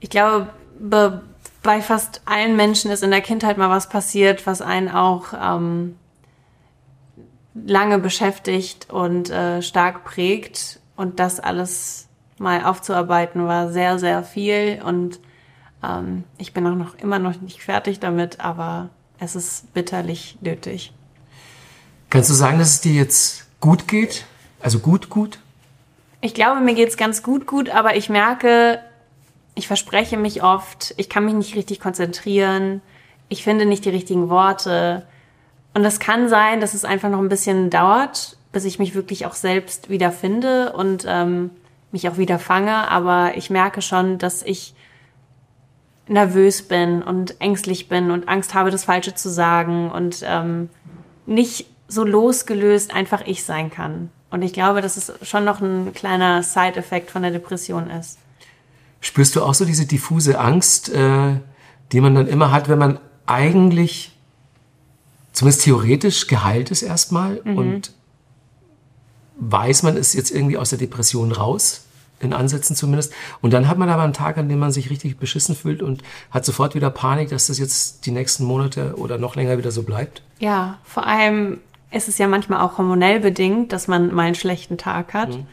[0.00, 0.48] ich glaube,
[0.78, 5.96] bei fast allen Menschen ist in der Kindheit mal was passiert, was einen auch ähm,
[7.54, 10.80] lange beschäftigt und äh, stark prägt.
[10.96, 14.80] Und das alles mal aufzuarbeiten war sehr, sehr viel.
[14.84, 15.20] Und
[15.82, 20.92] ähm, ich bin auch noch immer noch nicht fertig damit, aber es ist bitterlich nötig.
[22.10, 24.24] Kannst du sagen, dass es dir jetzt gut geht?
[24.60, 25.38] Also gut, gut?
[26.20, 28.80] Ich glaube, mir geht's ganz gut, gut, aber ich merke,
[29.54, 32.80] ich verspreche mich oft, ich kann mich nicht richtig konzentrieren,
[33.28, 35.06] ich finde nicht die richtigen Worte.
[35.74, 39.26] Und das kann sein, dass es einfach noch ein bisschen dauert, bis ich mich wirklich
[39.26, 41.50] auch selbst wieder finde und ähm,
[41.92, 42.90] mich auch wieder fange.
[42.90, 44.74] Aber ich merke schon, dass ich
[46.06, 50.70] nervös bin und ängstlich bin und Angst habe, das Falsche zu sagen und ähm,
[51.26, 54.10] nicht so losgelöst einfach ich sein kann.
[54.30, 58.18] Und ich glaube, dass es schon noch ein kleiner Side-Effekt von der Depression ist.
[59.00, 61.36] Spürst du auch so diese diffuse Angst, äh,
[61.92, 64.12] die man dann immer hat, wenn man eigentlich
[65.32, 67.58] zumindest theoretisch geheilt ist erstmal mhm.
[67.58, 67.92] und
[69.36, 71.84] weiß, man ist jetzt irgendwie aus der Depression raus,
[72.20, 73.12] in Ansätzen zumindest.
[73.40, 76.02] Und dann hat man aber einen Tag, an dem man sich richtig beschissen fühlt und
[76.30, 79.82] hat sofort wieder Panik, dass das jetzt die nächsten Monate oder noch länger wieder so
[79.82, 80.22] bleibt.
[80.38, 81.58] Ja, vor allem
[81.90, 85.30] ist es ja manchmal auch hormonell bedingt, dass man mal einen schlechten Tag hat.
[85.30, 85.46] Mhm.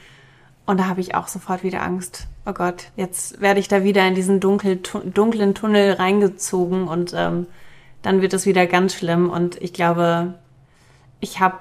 [0.65, 2.27] Und da habe ich auch sofort wieder Angst.
[2.45, 7.45] Oh Gott, jetzt werde ich da wieder in diesen dunkel, dunklen Tunnel reingezogen und ähm,
[8.01, 9.29] dann wird es wieder ganz schlimm.
[9.29, 10.35] Und ich glaube,
[11.19, 11.57] ich habe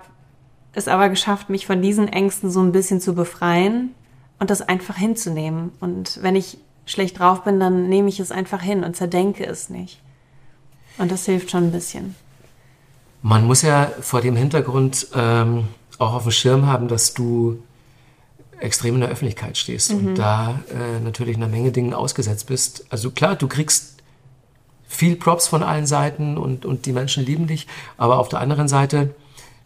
[0.72, 3.94] es aber geschafft, mich von diesen Ängsten so ein bisschen zu befreien
[4.38, 5.72] und das einfach hinzunehmen.
[5.80, 9.68] Und wenn ich schlecht drauf bin, dann nehme ich es einfach hin und zerdenke es
[9.70, 10.00] nicht.
[10.98, 12.14] Und das hilft schon ein bisschen.
[13.22, 17.62] Man muss ja vor dem Hintergrund ähm, auch auf dem Schirm haben, dass du
[18.59, 20.09] extrem in der Öffentlichkeit stehst mhm.
[20.09, 22.85] und da äh, natürlich einer Menge Dingen ausgesetzt bist.
[22.90, 24.02] Also klar, du kriegst
[24.87, 28.68] viel Props von allen Seiten und, und die Menschen lieben dich, aber auf der anderen
[28.68, 29.14] Seite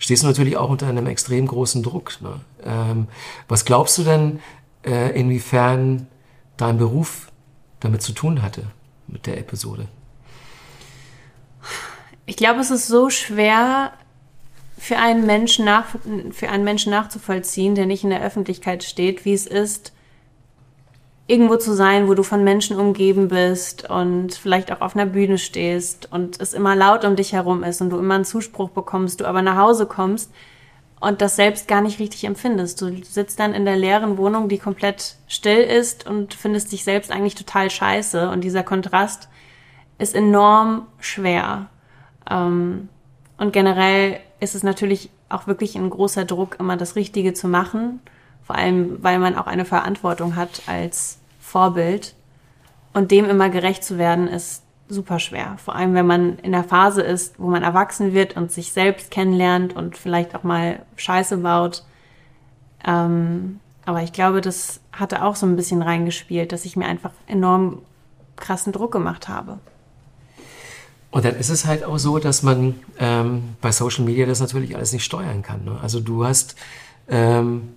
[0.05, 2.19] stehst du natürlich auch unter einem extrem großen Druck.
[2.21, 2.38] Ne?
[2.62, 3.09] Ähm,
[3.49, 4.40] was glaubst du denn,
[4.85, 6.09] äh, inwiefern
[6.59, 7.33] dein Beruf
[7.81, 8.64] damit zu tun hatte,
[9.07, 9.88] mit der Episode?
[12.27, 13.95] Ich glaube, es ist so schwer
[14.77, 15.87] für einen Menschen nach,
[16.33, 19.93] für einen Menschen nachzuvollziehen, der nicht in der Öffentlichkeit steht, wie es ist,
[21.27, 25.39] irgendwo zu sein, wo du von Menschen umgeben bist und vielleicht auch auf einer Bühne
[25.39, 29.21] stehst und es immer laut um dich herum ist und du immer einen Zuspruch bekommst,
[29.21, 30.31] du aber nach Hause kommst
[31.01, 32.81] und das selbst gar nicht richtig empfindest.
[32.81, 37.11] Du sitzt dann in der leeren Wohnung, die komplett still ist und findest dich selbst
[37.11, 39.29] eigentlich total scheiße und dieser Kontrast
[39.99, 41.69] ist enorm schwer.
[42.31, 42.89] Ähm,
[43.39, 48.01] und generell ist es natürlich auch wirklich ein großer Druck, immer das Richtige zu machen.
[48.46, 52.14] Vor allem, weil man auch eine Verantwortung hat als Vorbild.
[52.92, 55.57] Und dem immer gerecht zu werden, ist super schwer.
[55.62, 59.11] Vor allem, wenn man in der Phase ist, wo man erwachsen wird und sich selbst
[59.11, 61.85] kennenlernt und vielleicht auch mal Scheiße baut.
[62.87, 67.12] Ähm, aber ich glaube, das hatte auch so ein bisschen reingespielt, dass ich mir einfach
[67.26, 67.83] enorm
[68.37, 69.59] krassen Druck gemacht habe.
[71.11, 74.74] Und dann ist es halt auch so, dass man ähm, bei Social Media das natürlich
[74.74, 75.64] alles nicht steuern kann.
[75.64, 75.78] Ne?
[75.80, 76.57] Also du hast,
[77.09, 77.76] ähm,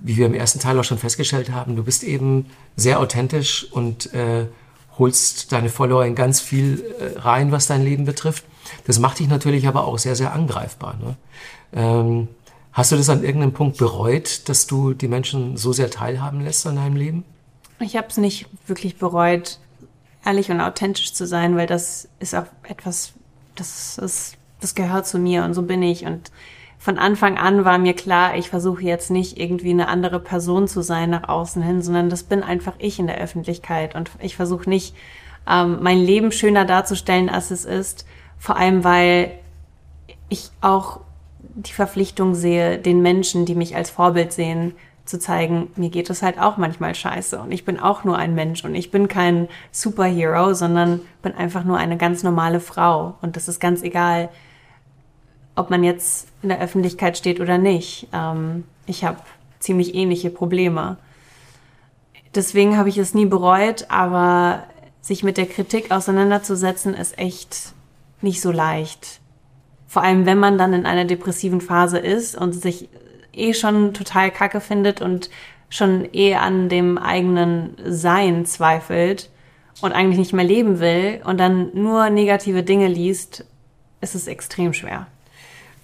[0.00, 4.12] wie wir im ersten Teil auch schon festgestellt haben, du bist eben sehr authentisch und
[4.14, 4.46] äh,
[4.98, 8.44] holst deine Follower in ganz viel äh, rein, was dein Leben betrifft.
[8.86, 10.96] Das macht dich natürlich aber auch sehr, sehr angreifbar.
[10.96, 11.16] Ne?
[11.72, 12.28] Ähm,
[12.72, 16.66] hast du das an irgendeinem Punkt bereut, dass du die Menschen so sehr teilhaben lässt
[16.66, 17.24] an deinem Leben?
[17.80, 19.58] Ich habe es nicht wirklich bereut
[20.24, 23.12] ehrlich und authentisch zu sein, weil das ist auch etwas,
[23.54, 26.04] das ist, das gehört zu mir und so bin ich.
[26.04, 26.30] Und
[26.80, 30.80] von Anfang an war mir klar, ich versuche jetzt nicht irgendwie eine andere Person zu
[30.80, 33.94] sein nach außen hin, sondern das bin einfach ich in der Öffentlichkeit.
[33.94, 34.96] Und ich versuche nicht,
[35.46, 38.06] ähm, mein Leben schöner darzustellen, als es ist.
[38.38, 39.32] Vor allem, weil
[40.30, 41.00] ich auch
[41.38, 44.72] die Verpflichtung sehe, den Menschen, die mich als Vorbild sehen,
[45.04, 48.34] zu zeigen, mir geht es halt auch manchmal scheiße und ich bin auch nur ein
[48.34, 53.34] Mensch und ich bin kein Superhero, sondern bin einfach nur eine ganz normale Frau und
[53.36, 54.28] das ist ganz egal,
[55.60, 58.08] ob man jetzt in der Öffentlichkeit steht oder nicht.
[58.12, 59.18] Ähm, ich habe
[59.60, 60.96] ziemlich ähnliche Probleme.
[62.34, 64.64] Deswegen habe ich es nie bereut, aber
[65.00, 67.74] sich mit der Kritik auseinanderzusetzen ist echt
[68.22, 69.20] nicht so leicht.
[69.86, 72.88] Vor allem, wenn man dann in einer depressiven Phase ist und sich
[73.32, 75.30] eh schon total kacke findet und
[75.68, 79.30] schon eh an dem eigenen Sein zweifelt
[79.82, 83.44] und eigentlich nicht mehr leben will und dann nur negative Dinge liest,
[84.00, 85.06] ist es extrem schwer.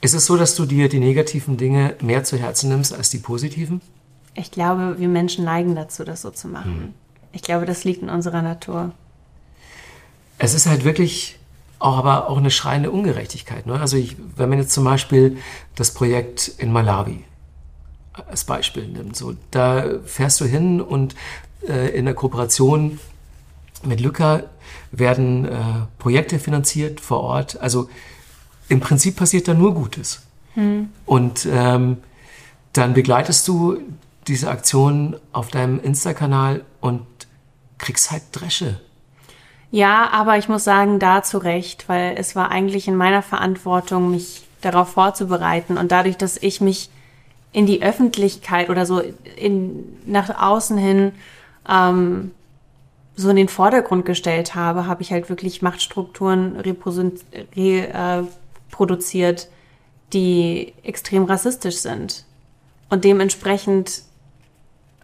[0.07, 3.19] Ist es so, dass du dir die negativen Dinge mehr zu Herzen nimmst als die
[3.19, 3.81] positiven?
[4.35, 6.75] Ich glaube, wir Menschen neigen dazu, das so zu machen.
[6.75, 6.95] Hm.
[7.33, 8.93] Ich glaube, das liegt in unserer Natur.
[10.39, 11.41] Es ist halt wirklich
[11.81, 13.67] auch aber auch eine schreiende Ungerechtigkeit.
[13.67, 13.81] Ne?
[13.81, 15.39] Also ich, wenn man jetzt zum Beispiel
[15.75, 17.25] das Projekt in Malawi
[18.13, 19.17] als Beispiel nimmt.
[19.17, 21.17] So, da fährst du hin und
[21.69, 23.01] äh, in der Kooperation
[23.83, 24.45] mit Lücker
[24.93, 25.59] werden äh,
[25.99, 27.61] Projekte finanziert vor Ort.
[27.61, 27.89] Also
[28.69, 30.23] im Prinzip passiert da nur Gutes.
[30.55, 30.89] Hm.
[31.05, 31.99] Und ähm,
[32.73, 33.79] dann begleitest du
[34.27, 37.07] diese Aktion auf deinem Insta-Kanal und
[37.79, 38.81] kriegst halt Dresche.
[39.71, 44.11] Ja, aber ich muss sagen, da zu Recht, weil es war eigentlich in meiner Verantwortung,
[44.11, 45.77] mich darauf vorzubereiten.
[45.77, 46.91] Und dadurch, dass ich mich
[47.53, 49.03] in die Öffentlichkeit oder so
[49.37, 51.13] in, nach außen hin
[51.69, 52.33] ähm,
[53.17, 58.23] so in den Vordergrund gestellt habe, habe ich halt wirklich Machtstrukturen reproduziert, äh,
[60.13, 62.25] die extrem rassistisch sind.
[62.89, 64.03] Und dementsprechend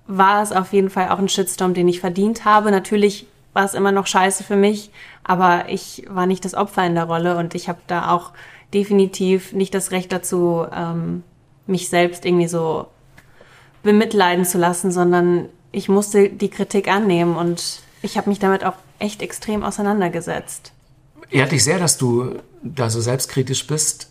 [0.06, 2.70] war es auf jeden Fall auch ein Shitstorm, den ich verdient habe.
[2.70, 4.90] Natürlich war es immer noch scheiße für mich,
[5.24, 8.32] aber ich war nicht das Opfer in der Rolle und ich habe da auch
[8.72, 11.22] definitiv nicht das Recht dazu, ähm,
[11.66, 12.86] mich selbst irgendwie so
[13.82, 18.74] bemitleiden zu lassen, sondern ich musste die Kritik annehmen und ich habe mich damit auch
[18.98, 20.72] echt extrem auseinandergesetzt.
[21.32, 24.10] Ehrt dich sehr, dass du da so selbstkritisch bist.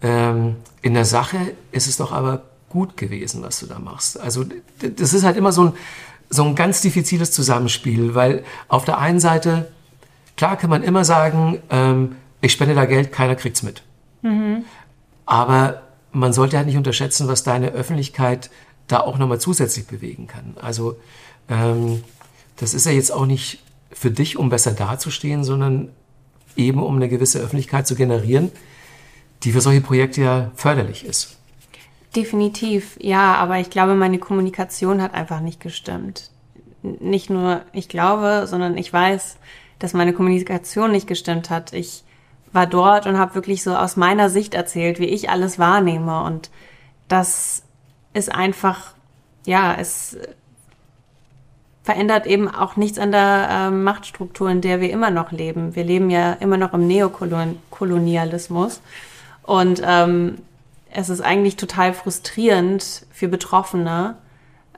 [0.00, 1.38] Ähm, in der Sache
[1.72, 4.18] ist es doch aber gut gewesen, was du da machst.
[4.20, 4.44] Also
[4.80, 5.72] das ist halt immer so ein,
[6.30, 9.72] so ein ganz diffiziles Zusammenspiel, weil auf der einen Seite,
[10.36, 13.82] klar kann man immer sagen, ähm, ich spende da Geld, keiner kriegt's mit.
[14.22, 14.64] Mhm.
[15.24, 15.82] Aber
[16.12, 18.50] man sollte halt nicht unterschätzen, was deine Öffentlichkeit
[18.86, 20.56] da auch nochmal zusätzlich bewegen kann.
[20.60, 20.96] Also
[21.48, 22.04] ähm,
[22.56, 25.90] das ist ja jetzt auch nicht für dich, um besser dazustehen, sondern
[26.56, 28.50] eben um eine gewisse Öffentlichkeit zu generieren,
[29.42, 31.36] die für solche Projekte ja förderlich ist.
[32.14, 36.30] Definitiv, ja, aber ich glaube, meine Kommunikation hat einfach nicht gestimmt.
[36.82, 39.36] Nicht nur ich glaube, sondern ich weiß,
[39.78, 41.72] dass meine Kommunikation nicht gestimmt hat.
[41.72, 42.04] Ich
[42.52, 46.50] war dort und habe wirklich so aus meiner Sicht erzählt, wie ich alles wahrnehme und
[47.08, 47.62] das
[48.14, 48.94] ist einfach,
[49.44, 50.16] ja, es
[51.86, 55.76] verändert eben auch nichts an der äh, Machtstruktur, in der wir immer noch leben.
[55.76, 58.80] Wir leben ja immer noch im Neokolonialismus.
[59.44, 60.38] Und ähm,
[60.92, 64.16] es ist eigentlich total frustrierend für Betroffene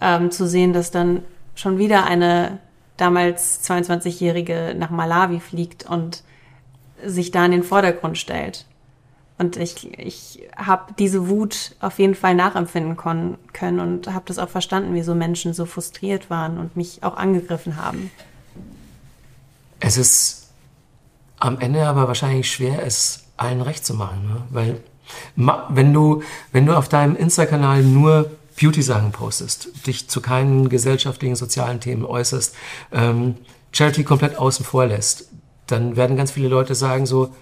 [0.02, 1.22] ähm, zu sehen, dass dann
[1.54, 2.58] schon wieder eine
[2.98, 6.22] damals 22-Jährige nach Malawi fliegt und
[7.02, 8.66] sich da in den Vordergrund stellt.
[9.38, 14.48] Und ich, ich habe diese Wut auf jeden Fall nachempfinden können und habe das auch
[14.48, 18.10] verstanden, wieso Menschen so frustriert waren und mich auch angegriffen haben.
[19.78, 20.48] Es ist
[21.38, 24.26] am Ende aber wahrscheinlich schwer, es allen recht zu machen.
[24.26, 24.42] Ne?
[24.50, 24.80] Weil
[25.36, 31.78] wenn du, wenn du auf deinem Insta-Kanal nur Beauty-Sachen postest, dich zu keinen gesellschaftlichen, sozialen
[31.78, 32.56] Themen äußerst,
[32.92, 33.36] ähm,
[33.70, 35.28] Charity komplett außen vor lässt,
[35.66, 37.34] dann werden ganz viele Leute sagen so,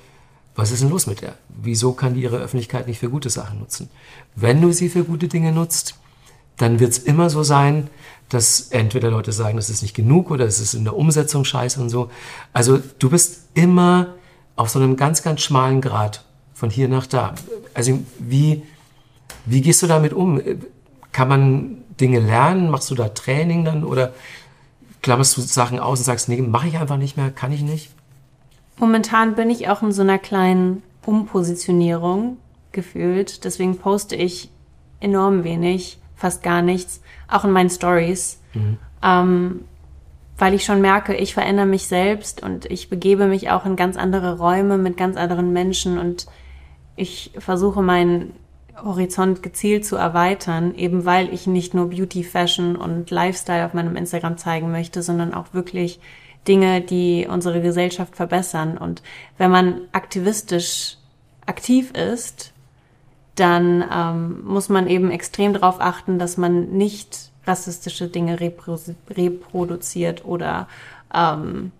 [0.56, 1.34] was ist denn los mit der?
[1.48, 3.90] Wieso kann die ihre Öffentlichkeit nicht für gute Sachen nutzen?
[4.34, 5.96] Wenn du sie für gute Dinge nutzt,
[6.56, 7.88] dann wird es immer so sein,
[8.30, 11.80] dass entweder Leute sagen, das ist nicht genug oder es ist in der Umsetzung scheiße
[11.80, 12.10] und so.
[12.52, 14.14] Also du bist immer
[14.56, 17.34] auf so einem ganz, ganz schmalen Grad von hier nach da.
[17.74, 18.62] Also wie,
[19.44, 20.40] wie gehst du damit um?
[21.12, 22.70] Kann man Dinge lernen?
[22.70, 24.14] Machst du da Training dann oder
[25.02, 27.90] klammerst du Sachen aus und sagst, nee, mache ich einfach nicht mehr, kann ich nicht?
[28.78, 32.36] Momentan bin ich auch in so einer kleinen Umpositionierung
[32.72, 33.44] gefühlt.
[33.44, 34.50] Deswegen poste ich
[35.00, 38.40] enorm wenig, fast gar nichts, auch in meinen Stories.
[38.54, 38.78] Mhm.
[39.02, 39.60] Ähm,
[40.38, 43.96] weil ich schon merke, ich verändere mich selbst und ich begebe mich auch in ganz
[43.96, 46.26] andere Räume mit ganz anderen Menschen und
[46.94, 48.34] ich versuche meinen
[48.76, 53.96] Horizont gezielt zu erweitern, eben weil ich nicht nur Beauty, Fashion und Lifestyle auf meinem
[53.96, 56.00] Instagram zeigen möchte, sondern auch wirklich
[56.48, 58.78] Dinge, die unsere Gesellschaft verbessern.
[58.78, 59.02] Und
[59.38, 60.96] wenn man aktivistisch
[61.46, 62.52] aktiv ist,
[63.34, 68.78] dann ähm, muss man eben extrem darauf achten, dass man nicht rassistische Dinge repro
[69.10, 70.68] reproduziert oder
[71.14, 71.70] ähm,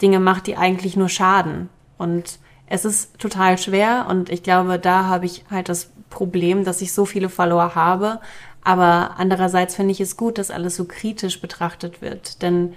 [0.00, 1.68] Dinge macht, die eigentlich nur schaden.
[1.98, 6.82] Und es ist total schwer und ich glaube, da habe ich halt das Problem, dass
[6.82, 8.20] ich so viele Follower habe.
[8.64, 12.42] Aber andererseits finde ich es gut, dass alles so kritisch betrachtet wird.
[12.42, 12.74] Denn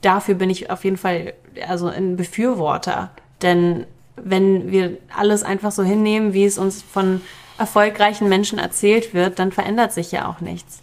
[0.00, 1.34] dafür bin ich auf jeden Fall
[1.66, 3.10] also ein Befürworter.
[3.42, 7.20] Denn wenn wir alles einfach so hinnehmen, wie es uns von
[7.58, 10.80] erfolgreichen Menschen erzählt wird, dann verändert sich ja auch nichts.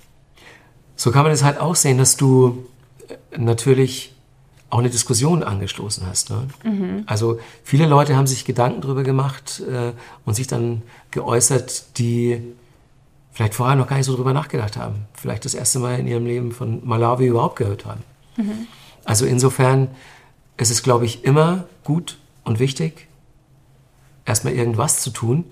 [0.96, 2.66] So kann man es halt auch sehen, dass du
[3.08, 4.14] äh, natürlich
[4.70, 6.30] auch eine Diskussion angestoßen hast.
[6.30, 6.48] Ne?
[6.64, 7.04] Mhm.
[7.06, 9.94] Also viele Leute haben sich Gedanken darüber gemacht äh,
[10.26, 12.42] und sich dann geäußert, die
[13.32, 15.06] vielleicht vorher noch gar nicht so drüber nachgedacht haben.
[15.14, 18.04] Vielleicht das erste Mal in ihrem Leben von Malawi überhaupt gehört haben.
[18.38, 18.68] Mhm.
[19.06, 19.90] Also insofern
[20.58, 23.08] ist es, glaube ich, immer gut und wichtig,
[24.26, 25.46] erstmal irgendwas zu tun.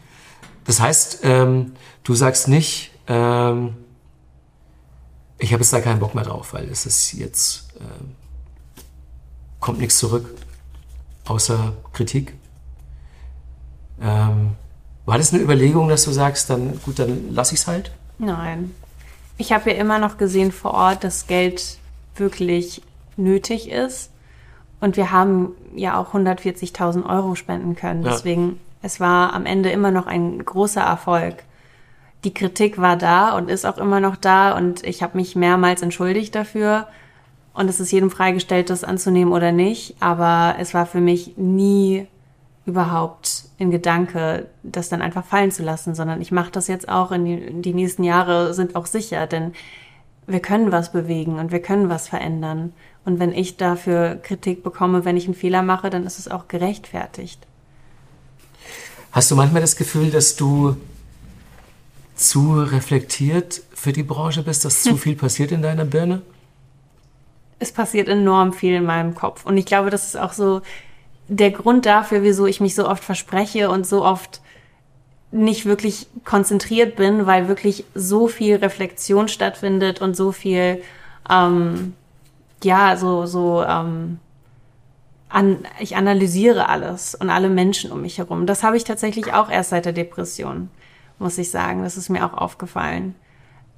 [0.65, 3.75] Das heißt, ähm, du sagst nicht, ähm,
[5.37, 8.03] ich habe jetzt da keinen Bock mehr drauf, weil es ist jetzt, äh,
[9.59, 10.35] kommt nichts zurück,
[11.25, 12.33] außer Kritik.
[14.01, 14.51] Ähm,
[15.05, 17.91] war das eine Überlegung, dass du sagst, dann gut, dann lass ich es halt?
[18.17, 18.73] Nein.
[19.37, 21.77] Ich habe ja immer noch gesehen vor Ort, dass Geld
[22.15, 22.81] wirklich
[23.17, 24.11] nötig ist.
[24.79, 28.03] Und wir haben ja auch 140.000 Euro spenden können.
[28.03, 28.11] Ja.
[28.11, 31.43] Deswegen, es war am Ende immer noch ein großer Erfolg.
[32.23, 35.81] Die Kritik war da und ist auch immer noch da und ich habe mich mehrmals
[35.81, 36.87] entschuldigt dafür.
[37.53, 39.95] Und es ist jedem freigestellt, das anzunehmen oder nicht.
[39.99, 42.07] Aber es war für mich nie
[42.65, 47.11] überhaupt in Gedanke, das dann einfach fallen zu lassen, sondern ich mache das jetzt auch
[47.11, 49.53] in die, in die nächsten Jahre sind auch sicher, denn
[50.27, 52.73] wir können was bewegen und wir können was verändern.
[53.05, 56.47] Und wenn ich dafür Kritik bekomme, wenn ich einen Fehler mache, dann ist es auch
[56.47, 57.45] gerechtfertigt.
[59.11, 60.77] Hast du manchmal das Gefühl, dass du
[62.15, 66.21] zu reflektiert für die Branche bist, dass zu viel passiert in deiner Birne?
[67.59, 69.45] Es passiert enorm viel in meinem Kopf.
[69.45, 70.61] Und ich glaube, das ist auch so
[71.27, 74.41] der Grund dafür, wieso ich mich so oft verspreche und so oft
[75.31, 80.81] nicht wirklich konzentriert bin, weil wirklich so viel Reflexion stattfindet und so viel,
[81.29, 81.93] ähm,
[82.65, 84.19] ja, so, so, ähm,
[85.33, 88.45] an, ich analysiere alles und alle Menschen um mich herum.
[88.45, 90.69] Das habe ich tatsächlich auch erst seit der Depression,
[91.17, 91.83] muss ich sagen.
[91.83, 93.15] Das ist mir auch aufgefallen.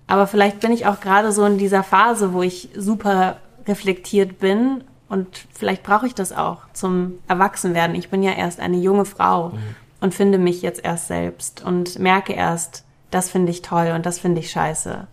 [0.06, 4.84] Aber vielleicht bin ich auch gerade so in dieser Phase, wo ich super reflektiert bin
[5.08, 7.96] und vielleicht brauche ich das auch zum Erwachsenwerden.
[7.96, 9.60] Ich bin ja erst eine junge Frau mhm.
[10.02, 14.20] und finde mich jetzt erst selbst und merke erst, das finde ich toll und das
[14.20, 15.08] finde ich scheiße.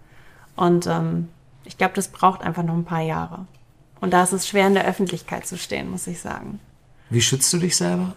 [0.57, 1.29] Und ähm,
[1.65, 3.47] ich glaube, das braucht einfach noch ein paar Jahre.
[4.03, 6.59] Und da ist es schwer, in der Öffentlichkeit zu stehen, muss ich sagen.
[7.09, 8.15] Wie schützt du dich selber?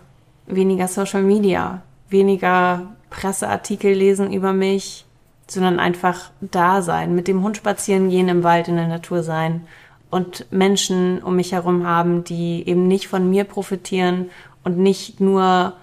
[0.48, 5.06] Weniger Social Media, weniger Presseartikel lesen über mich,
[5.48, 9.62] sondern einfach da sein, mit dem Hund spazieren gehen, im Wald, in der Natur sein
[10.10, 14.32] und Menschen um mich herum haben, die eben nicht von mir profitieren
[14.64, 15.74] und nicht nur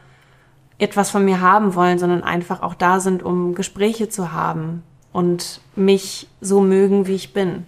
[0.79, 4.83] etwas von mir haben wollen, sondern einfach auch da sind, um Gespräche zu haben
[5.13, 7.67] und mich so mögen, wie ich bin.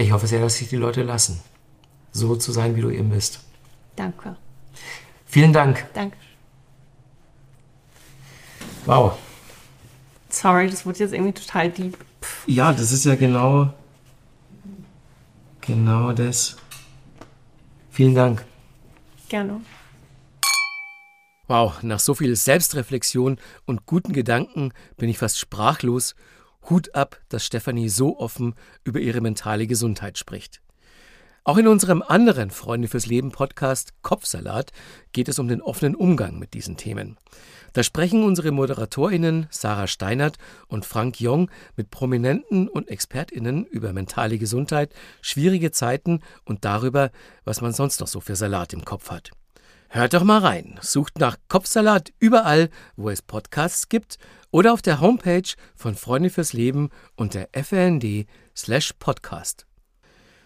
[0.00, 1.42] Ich hoffe sehr, dass sich die Leute lassen,
[2.10, 3.40] so zu sein, wie du eben bist.
[3.96, 4.34] Danke.
[5.26, 5.86] Vielen Dank.
[5.92, 6.16] Danke.
[8.86, 9.18] Wow.
[10.30, 11.98] Sorry, das wurde jetzt irgendwie total deep.
[12.46, 13.74] Ja, das ist ja genau,
[15.60, 16.56] genau das.
[17.90, 18.42] Vielen Dank.
[19.28, 19.60] Gerne.
[21.46, 23.36] Wow, nach so viel Selbstreflexion
[23.66, 26.14] und guten Gedanken bin ich fast sprachlos
[26.68, 28.54] Hut ab, dass Stefanie so offen
[28.84, 30.60] über ihre mentale Gesundheit spricht.
[31.42, 34.72] Auch in unserem anderen Freunde fürs Leben Podcast Kopfsalat
[35.12, 37.16] geht es um den offenen Umgang mit diesen Themen.
[37.72, 40.36] Da sprechen unsere ModeratorInnen Sarah Steinert
[40.68, 44.92] und Frank Jong mit Prominenten und ExpertInnen über mentale Gesundheit,
[45.22, 47.10] schwierige Zeiten und darüber,
[47.44, 49.30] was man sonst noch so für Salat im Kopf hat.
[49.88, 50.78] Hört doch mal rein.
[50.82, 54.18] Sucht nach Kopfsalat überall, wo es Podcasts gibt
[54.50, 58.26] oder auf der Homepage von Freunde fürs Leben unter fnd
[58.56, 59.66] slash podcast.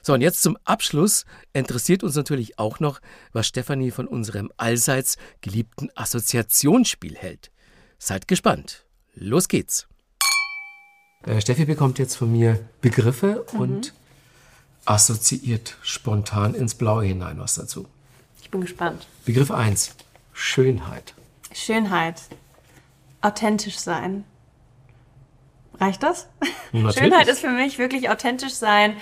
[0.02, 1.24] So, und jetzt zum Abschluss
[1.54, 3.00] interessiert uns natürlich auch noch,
[3.32, 7.50] was Stefanie von unserem allseits geliebten Assoziationsspiel hält.
[7.98, 8.84] Seid gespannt.
[9.14, 9.86] Los geht's.
[11.22, 13.60] Äh, Steffi bekommt jetzt von mir Begriffe mhm.
[13.60, 13.94] und
[14.84, 17.88] assoziiert spontan ins Blaue hinein was dazu
[18.54, 19.06] bin gespannt.
[19.24, 19.96] Begriff 1.
[20.32, 21.14] Schönheit.
[21.52, 22.22] Schönheit.
[23.24, 24.24] Authentisch sein.
[25.80, 26.28] Reicht das?
[26.72, 26.96] Natürlich.
[26.98, 28.96] Schönheit ist für mich wirklich authentisch sein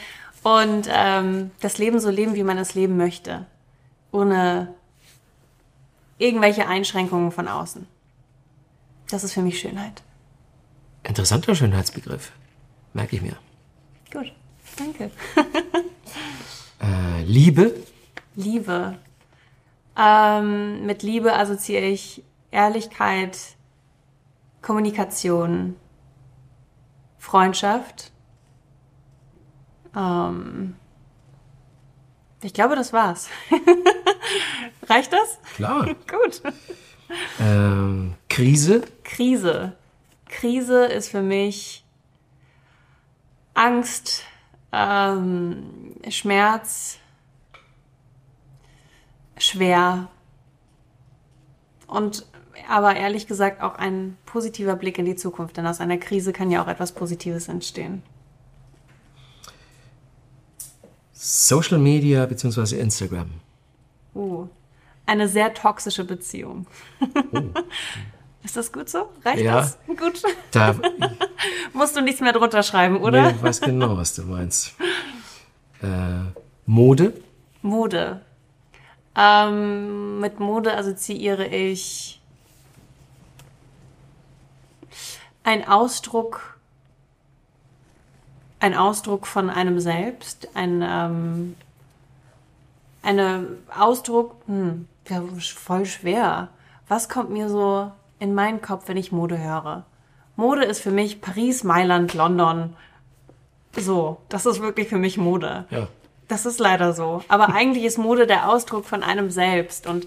[0.44, 3.46] und ähm, das Leben so leben, wie man es leben möchte.
[4.12, 4.72] Ohne
[6.18, 7.88] irgendwelche Einschränkungen von außen.
[9.10, 10.04] Das ist für mich Schönheit.
[11.02, 12.30] Interessanter Schönheitsbegriff.
[12.92, 13.36] Merke ich mir.
[14.12, 14.32] Gut,
[14.76, 15.10] danke.
[16.80, 17.74] äh, Liebe.
[18.36, 18.98] Liebe.
[19.98, 23.56] Ähm, mit Liebe assoziiere ich Ehrlichkeit,
[24.62, 25.76] Kommunikation,
[27.18, 28.12] Freundschaft.
[29.94, 30.76] Ähm,
[32.42, 33.28] ich glaube, das war's.
[34.88, 35.38] Reicht das?
[35.54, 35.84] Klar.
[36.06, 36.42] Gut.
[37.40, 38.82] Ähm, Krise?
[39.04, 39.76] Krise.
[40.26, 41.84] Krise ist für mich
[43.54, 44.24] Angst,
[44.72, 46.98] ähm, Schmerz,
[49.36, 50.08] schwer
[51.86, 52.26] und
[52.68, 56.50] aber ehrlich gesagt auch ein positiver Blick in die Zukunft, denn aus einer Krise kann
[56.50, 58.02] ja auch etwas Positives entstehen.
[61.12, 62.80] Social Media bzw.
[62.80, 63.30] Instagram.
[64.14, 64.48] Uh,
[65.06, 66.66] eine sehr toxische Beziehung.
[67.32, 67.38] Oh.
[68.44, 69.08] Ist das gut so?
[69.24, 69.78] Reicht ja, das?
[69.86, 70.22] Gut.
[70.50, 70.74] Da,
[71.72, 73.22] Musst du nichts mehr drunter schreiben, oder?
[73.22, 74.74] Nee, ich weiß genau, was du meinst.
[75.80, 75.86] Äh,
[76.66, 77.12] Mode?
[77.62, 78.20] Mode.
[79.16, 82.20] Ähm, mit Mode assoziiere ich
[85.44, 86.58] ein Ausdruck,
[88.60, 91.56] ein Ausdruck von einem selbst, ein ähm,
[93.02, 96.48] eine Ausdruck, hm, ja, voll schwer.
[96.88, 99.84] Was kommt mir so in meinen Kopf, wenn ich Mode höre?
[100.36, 102.76] Mode ist für mich Paris, Mailand, London.
[103.76, 105.64] So, das ist wirklich für mich Mode.
[105.70, 105.88] Ja.
[106.28, 107.22] Das ist leider so.
[107.28, 109.86] Aber eigentlich ist Mode der Ausdruck von einem selbst.
[109.86, 110.06] Und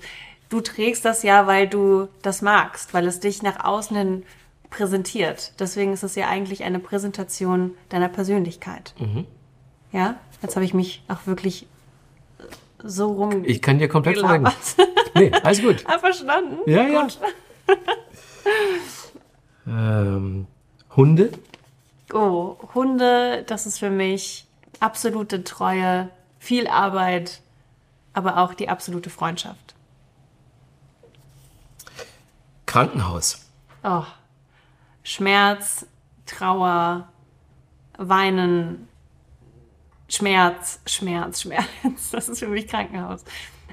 [0.49, 4.23] du trägst das ja, weil du das magst, weil es dich nach außen hin
[4.69, 5.53] präsentiert.
[5.59, 8.93] Deswegen ist es ja eigentlich eine Präsentation deiner Persönlichkeit.
[8.99, 9.25] Mhm.
[9.91, 11.67] Ja, jetzt habe ich mich auch wirklich
[12.83, 13.43] so rum.
[13.45, 14.47] Ich kann dir komplett folgen.
[15.17, 15.85] Nee, alles gut.
[15.87, 16.57] Ah, verstanden?
[16.65, 17.03] Ja, ja.
[17.03, 17.17] Gut.
[19.65, 20.45] ähm,
[20.93, 21.31] Hunde?
[22.13, 24.45] Oh, Hunde, das ist für mich
[24.81, 27.39] absolute Treue, viel Arbeit,
[28.11, 29.73] aber auch die absolute Freundschaft.
[32.65, 33.45] Krankenhaus.
[33.85, 34.03] Oh.
[35.05, 35.85] Schmerz,
[36.25, 37.07] Trauer,
[37.95, 38.87] Weinen,
[40.09, 41.67] Schmerz, Schmerz, Schmerz.
[42.11, 43.23] Das ist für mich Krankenhaus.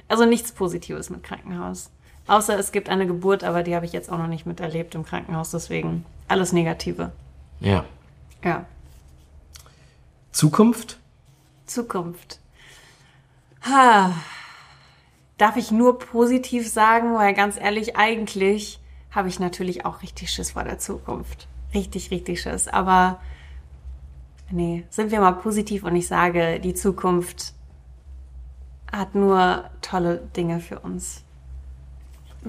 [0.07, 1.89] Also nichts Positives mit Krankenhaus.
[2.27, 5.03] Außer es gibt eine Geburt, aber die habe ich jetzt auch noch nicht miterlebt im
[5.03, 7.11] Krankenhaus, deswegen alles Negative.
[7.59, 7.83] Ja.
[8.43, 8.65] Ja.
[10.31, 10.99] Zukunft?
[11.65, 12.39] Zukunft.
[13.63, 14.13] Ha.
[15.39, 18.79] Darf ich nur positiv sagen, weil ganz ehrlich, eigentlich
[19.13, 21.47] habe ich natürlich auch richtig Schiss vor der Zukunft.
[21.73, 22.67] Richtig, richtig Schiss.
[22.67, 23.19] Aber
[24.51, 27.53] nee, sind wir mal positiv und ich sage, die Zukunft
[28.91, 31.23] hat nur tolle Dinge für uns.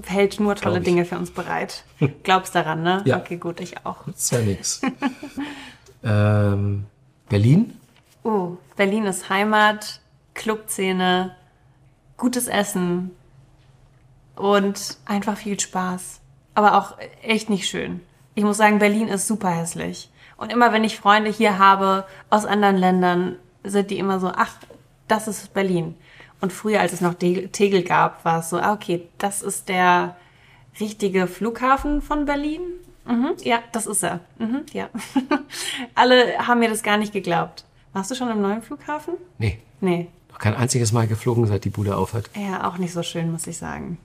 [0.06, 1.84] Hält nur tolle Dinge für uns bereit.
[2.24, 3.02] Glaubst daran, ne?
[3.04, 3.18] Ja.
[3.18, 4.08] Okay, gut, ich auch.
[4.08, 4.82] Ist ja nix.
[6.02, 6.86] ähm,
[7.28, 7.78] Berlin?
[8.24, 10.00] Oh, Berlin ist Heimat,
[10.34, 11.36] Clubszene,
[12.16, 13.12] gutes Essen
[14.34, 16.20] und einfach viel Spaß.
[16.55, 18.00] Aber auch echt nicht schön.
[18.34, 20.11] Ich muss sagen, Berlin ist super hässlich.
[20.36, 24.57] Und immer wenn ich Freunde hier habe aus anderen Ländern, sind die immer so, ach,
[25.09, 25.94] das ist Berlin.
[26.40, 30.16] Und früher, als es noch Tegel gab, war es so, ah, okay, das ist der
[30.80, 32.61] richtige Flughafen von Berlin.
[33.07, 34.20] Mhm, ja, das ist er.
[34.38, 34.88] Mhm, ja.
[35.94, 37.64] Alle haben mir das gar nicht geglaubt.
[37.92, 39.14] Warst du schon im neuen Flughafen?
[39.38, 40.09] Nee, Nee.
[40.30, 42.28] noch kein einziges Mal geflogen, seit die Bude aufhat.
[42.34, 43.98] Ja, auch nicht so schön, muss ich sagen.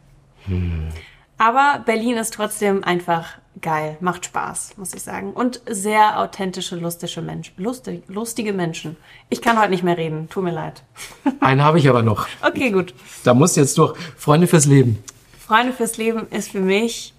[1.40, 5.32] Aber Berlin ist trotzdem einfach geil, macht Spaß, muss ich sagen.
[5.32, 7.54] Und sehr authentische, lustige Menschen.
[7.58, 8.98] Lustig, lustige Menschen.
[9.30, 10.84] Ich kann heute nicht mehr reden, tut mir leid.
[11.40, 12.28] Einen habe ich aber noch.
[12.46, 12.94] Okay, gut.
[13.24, 13.98] Da muss jetzt durch.
[14.18, 15.02] Freunde fürs Leben.
[15.40, 17.14] Freunde fürs Leben ist für mich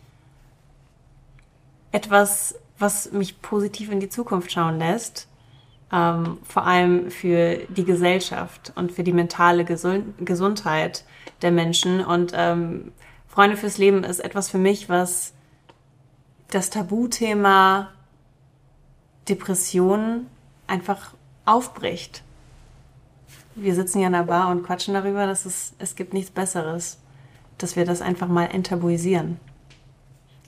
[1.90, 5.28] etwas, was mich positiv in die Zukunft schauen lässt.
[5.90, 11.04] Ähm, vor allem für die Gesellschaft und für die mentale Gesund Gesundheit
[11.40, 12.04] der Menschen.
[12.04, 12.92] Und ähm,
[13.40, 15.32] Freunde fürs Leben ist etwas für mich, was
[16.50, 17.88] das Tabuthema
[19.30, 20.26] Depression
[20.66, 21.14] einfach
[21.46, 22.22] aufbricht.
[23.54, 26.98] Wir sitzen hier in der Bar und quatschen darüber, dass es, es gibt nichts Besseres,
[27.56, 29.40] dass wir das einfach mal enttabuisieren.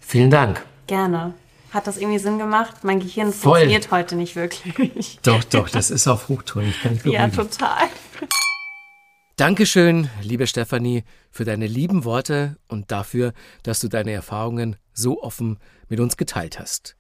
[0.03, 0.63] Vielen Dank.
[0.87, 1.33] Gerne.
[1.71, 2.85] Hat das irgendwie Sinn gemacht?
[2.85, 3.53] Mein Gehirn Voll.
[3.53, 5.19] funktioniert heute nicht wirklich.
[5.23, 6.69] Doch, doch, das ist auf Hochtouren.
[6.69, 7.89] Ich kann dich ja, total.
[9.43, 13.33] Dankeschön, liebe Stefanie, für deine lieben Worte und dafür,
[13.65, 16.95] dass du deine Erfahrungen so offen mit uns geteilt hast.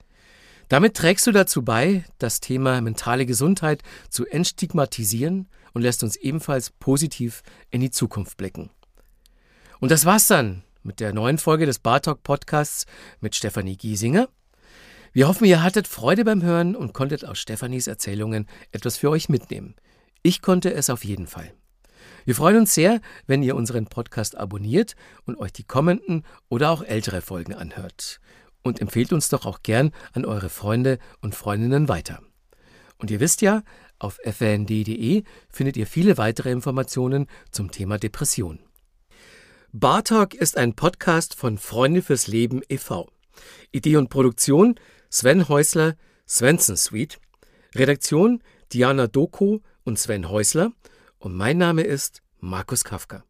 [0.68, 6.70] Damit trägst du dazu bei, das Thema mentale Gesundheit zu entstigmatisieren und lässt uns ebenfalls
[6.70, 8.70] positiv in die Zukunft blicken.
[9.78, 12.86] Und das war's dann mit der neuen Folge des Bartalk Podcasts
[13.20, 14.28] mit Stefanie Giesinger.
[15.12, 19.28] Wir hoffen, ihr hattet Freude beim Hören und konntet aus Stefanies Erzählungen etwas für euch
[19.28, 19.76] mitnehmen.
[20.24, 21.54] Ich konnte es auf jeden Fall.
[22.24, 24.94] Wir freuen uns sehr, wenn ihr unseren Podcast abonniert
[25.24, 28.20] und euch die kommenden oder auch ältere Folgen anhört.
[28.62, 32.22] Und empfehlt uns doch auch gern an eure Freunde und Freundinnen weiter.
[32.98, 33.62] Und ihr wisst ja,
[33.98, 38.60] auf fnd.de findet ihr viele weitere Informationen zum Thema Depression.
[39.72, 43.08] Bartalk ist ein Podcast von Freunde fürs Leben e.V.
[43.72, 44.78] Idee und Produktion
[45.10, 45.96] Sven Häusler,
[46.28, 47.18] Svensson Suite.
[47.74, 48.42] Redaktion
[48.72, 50.72] Diana Doko und Sven Häusler.
[51.22, 53.22] Und mein Name ist Markus Kafka.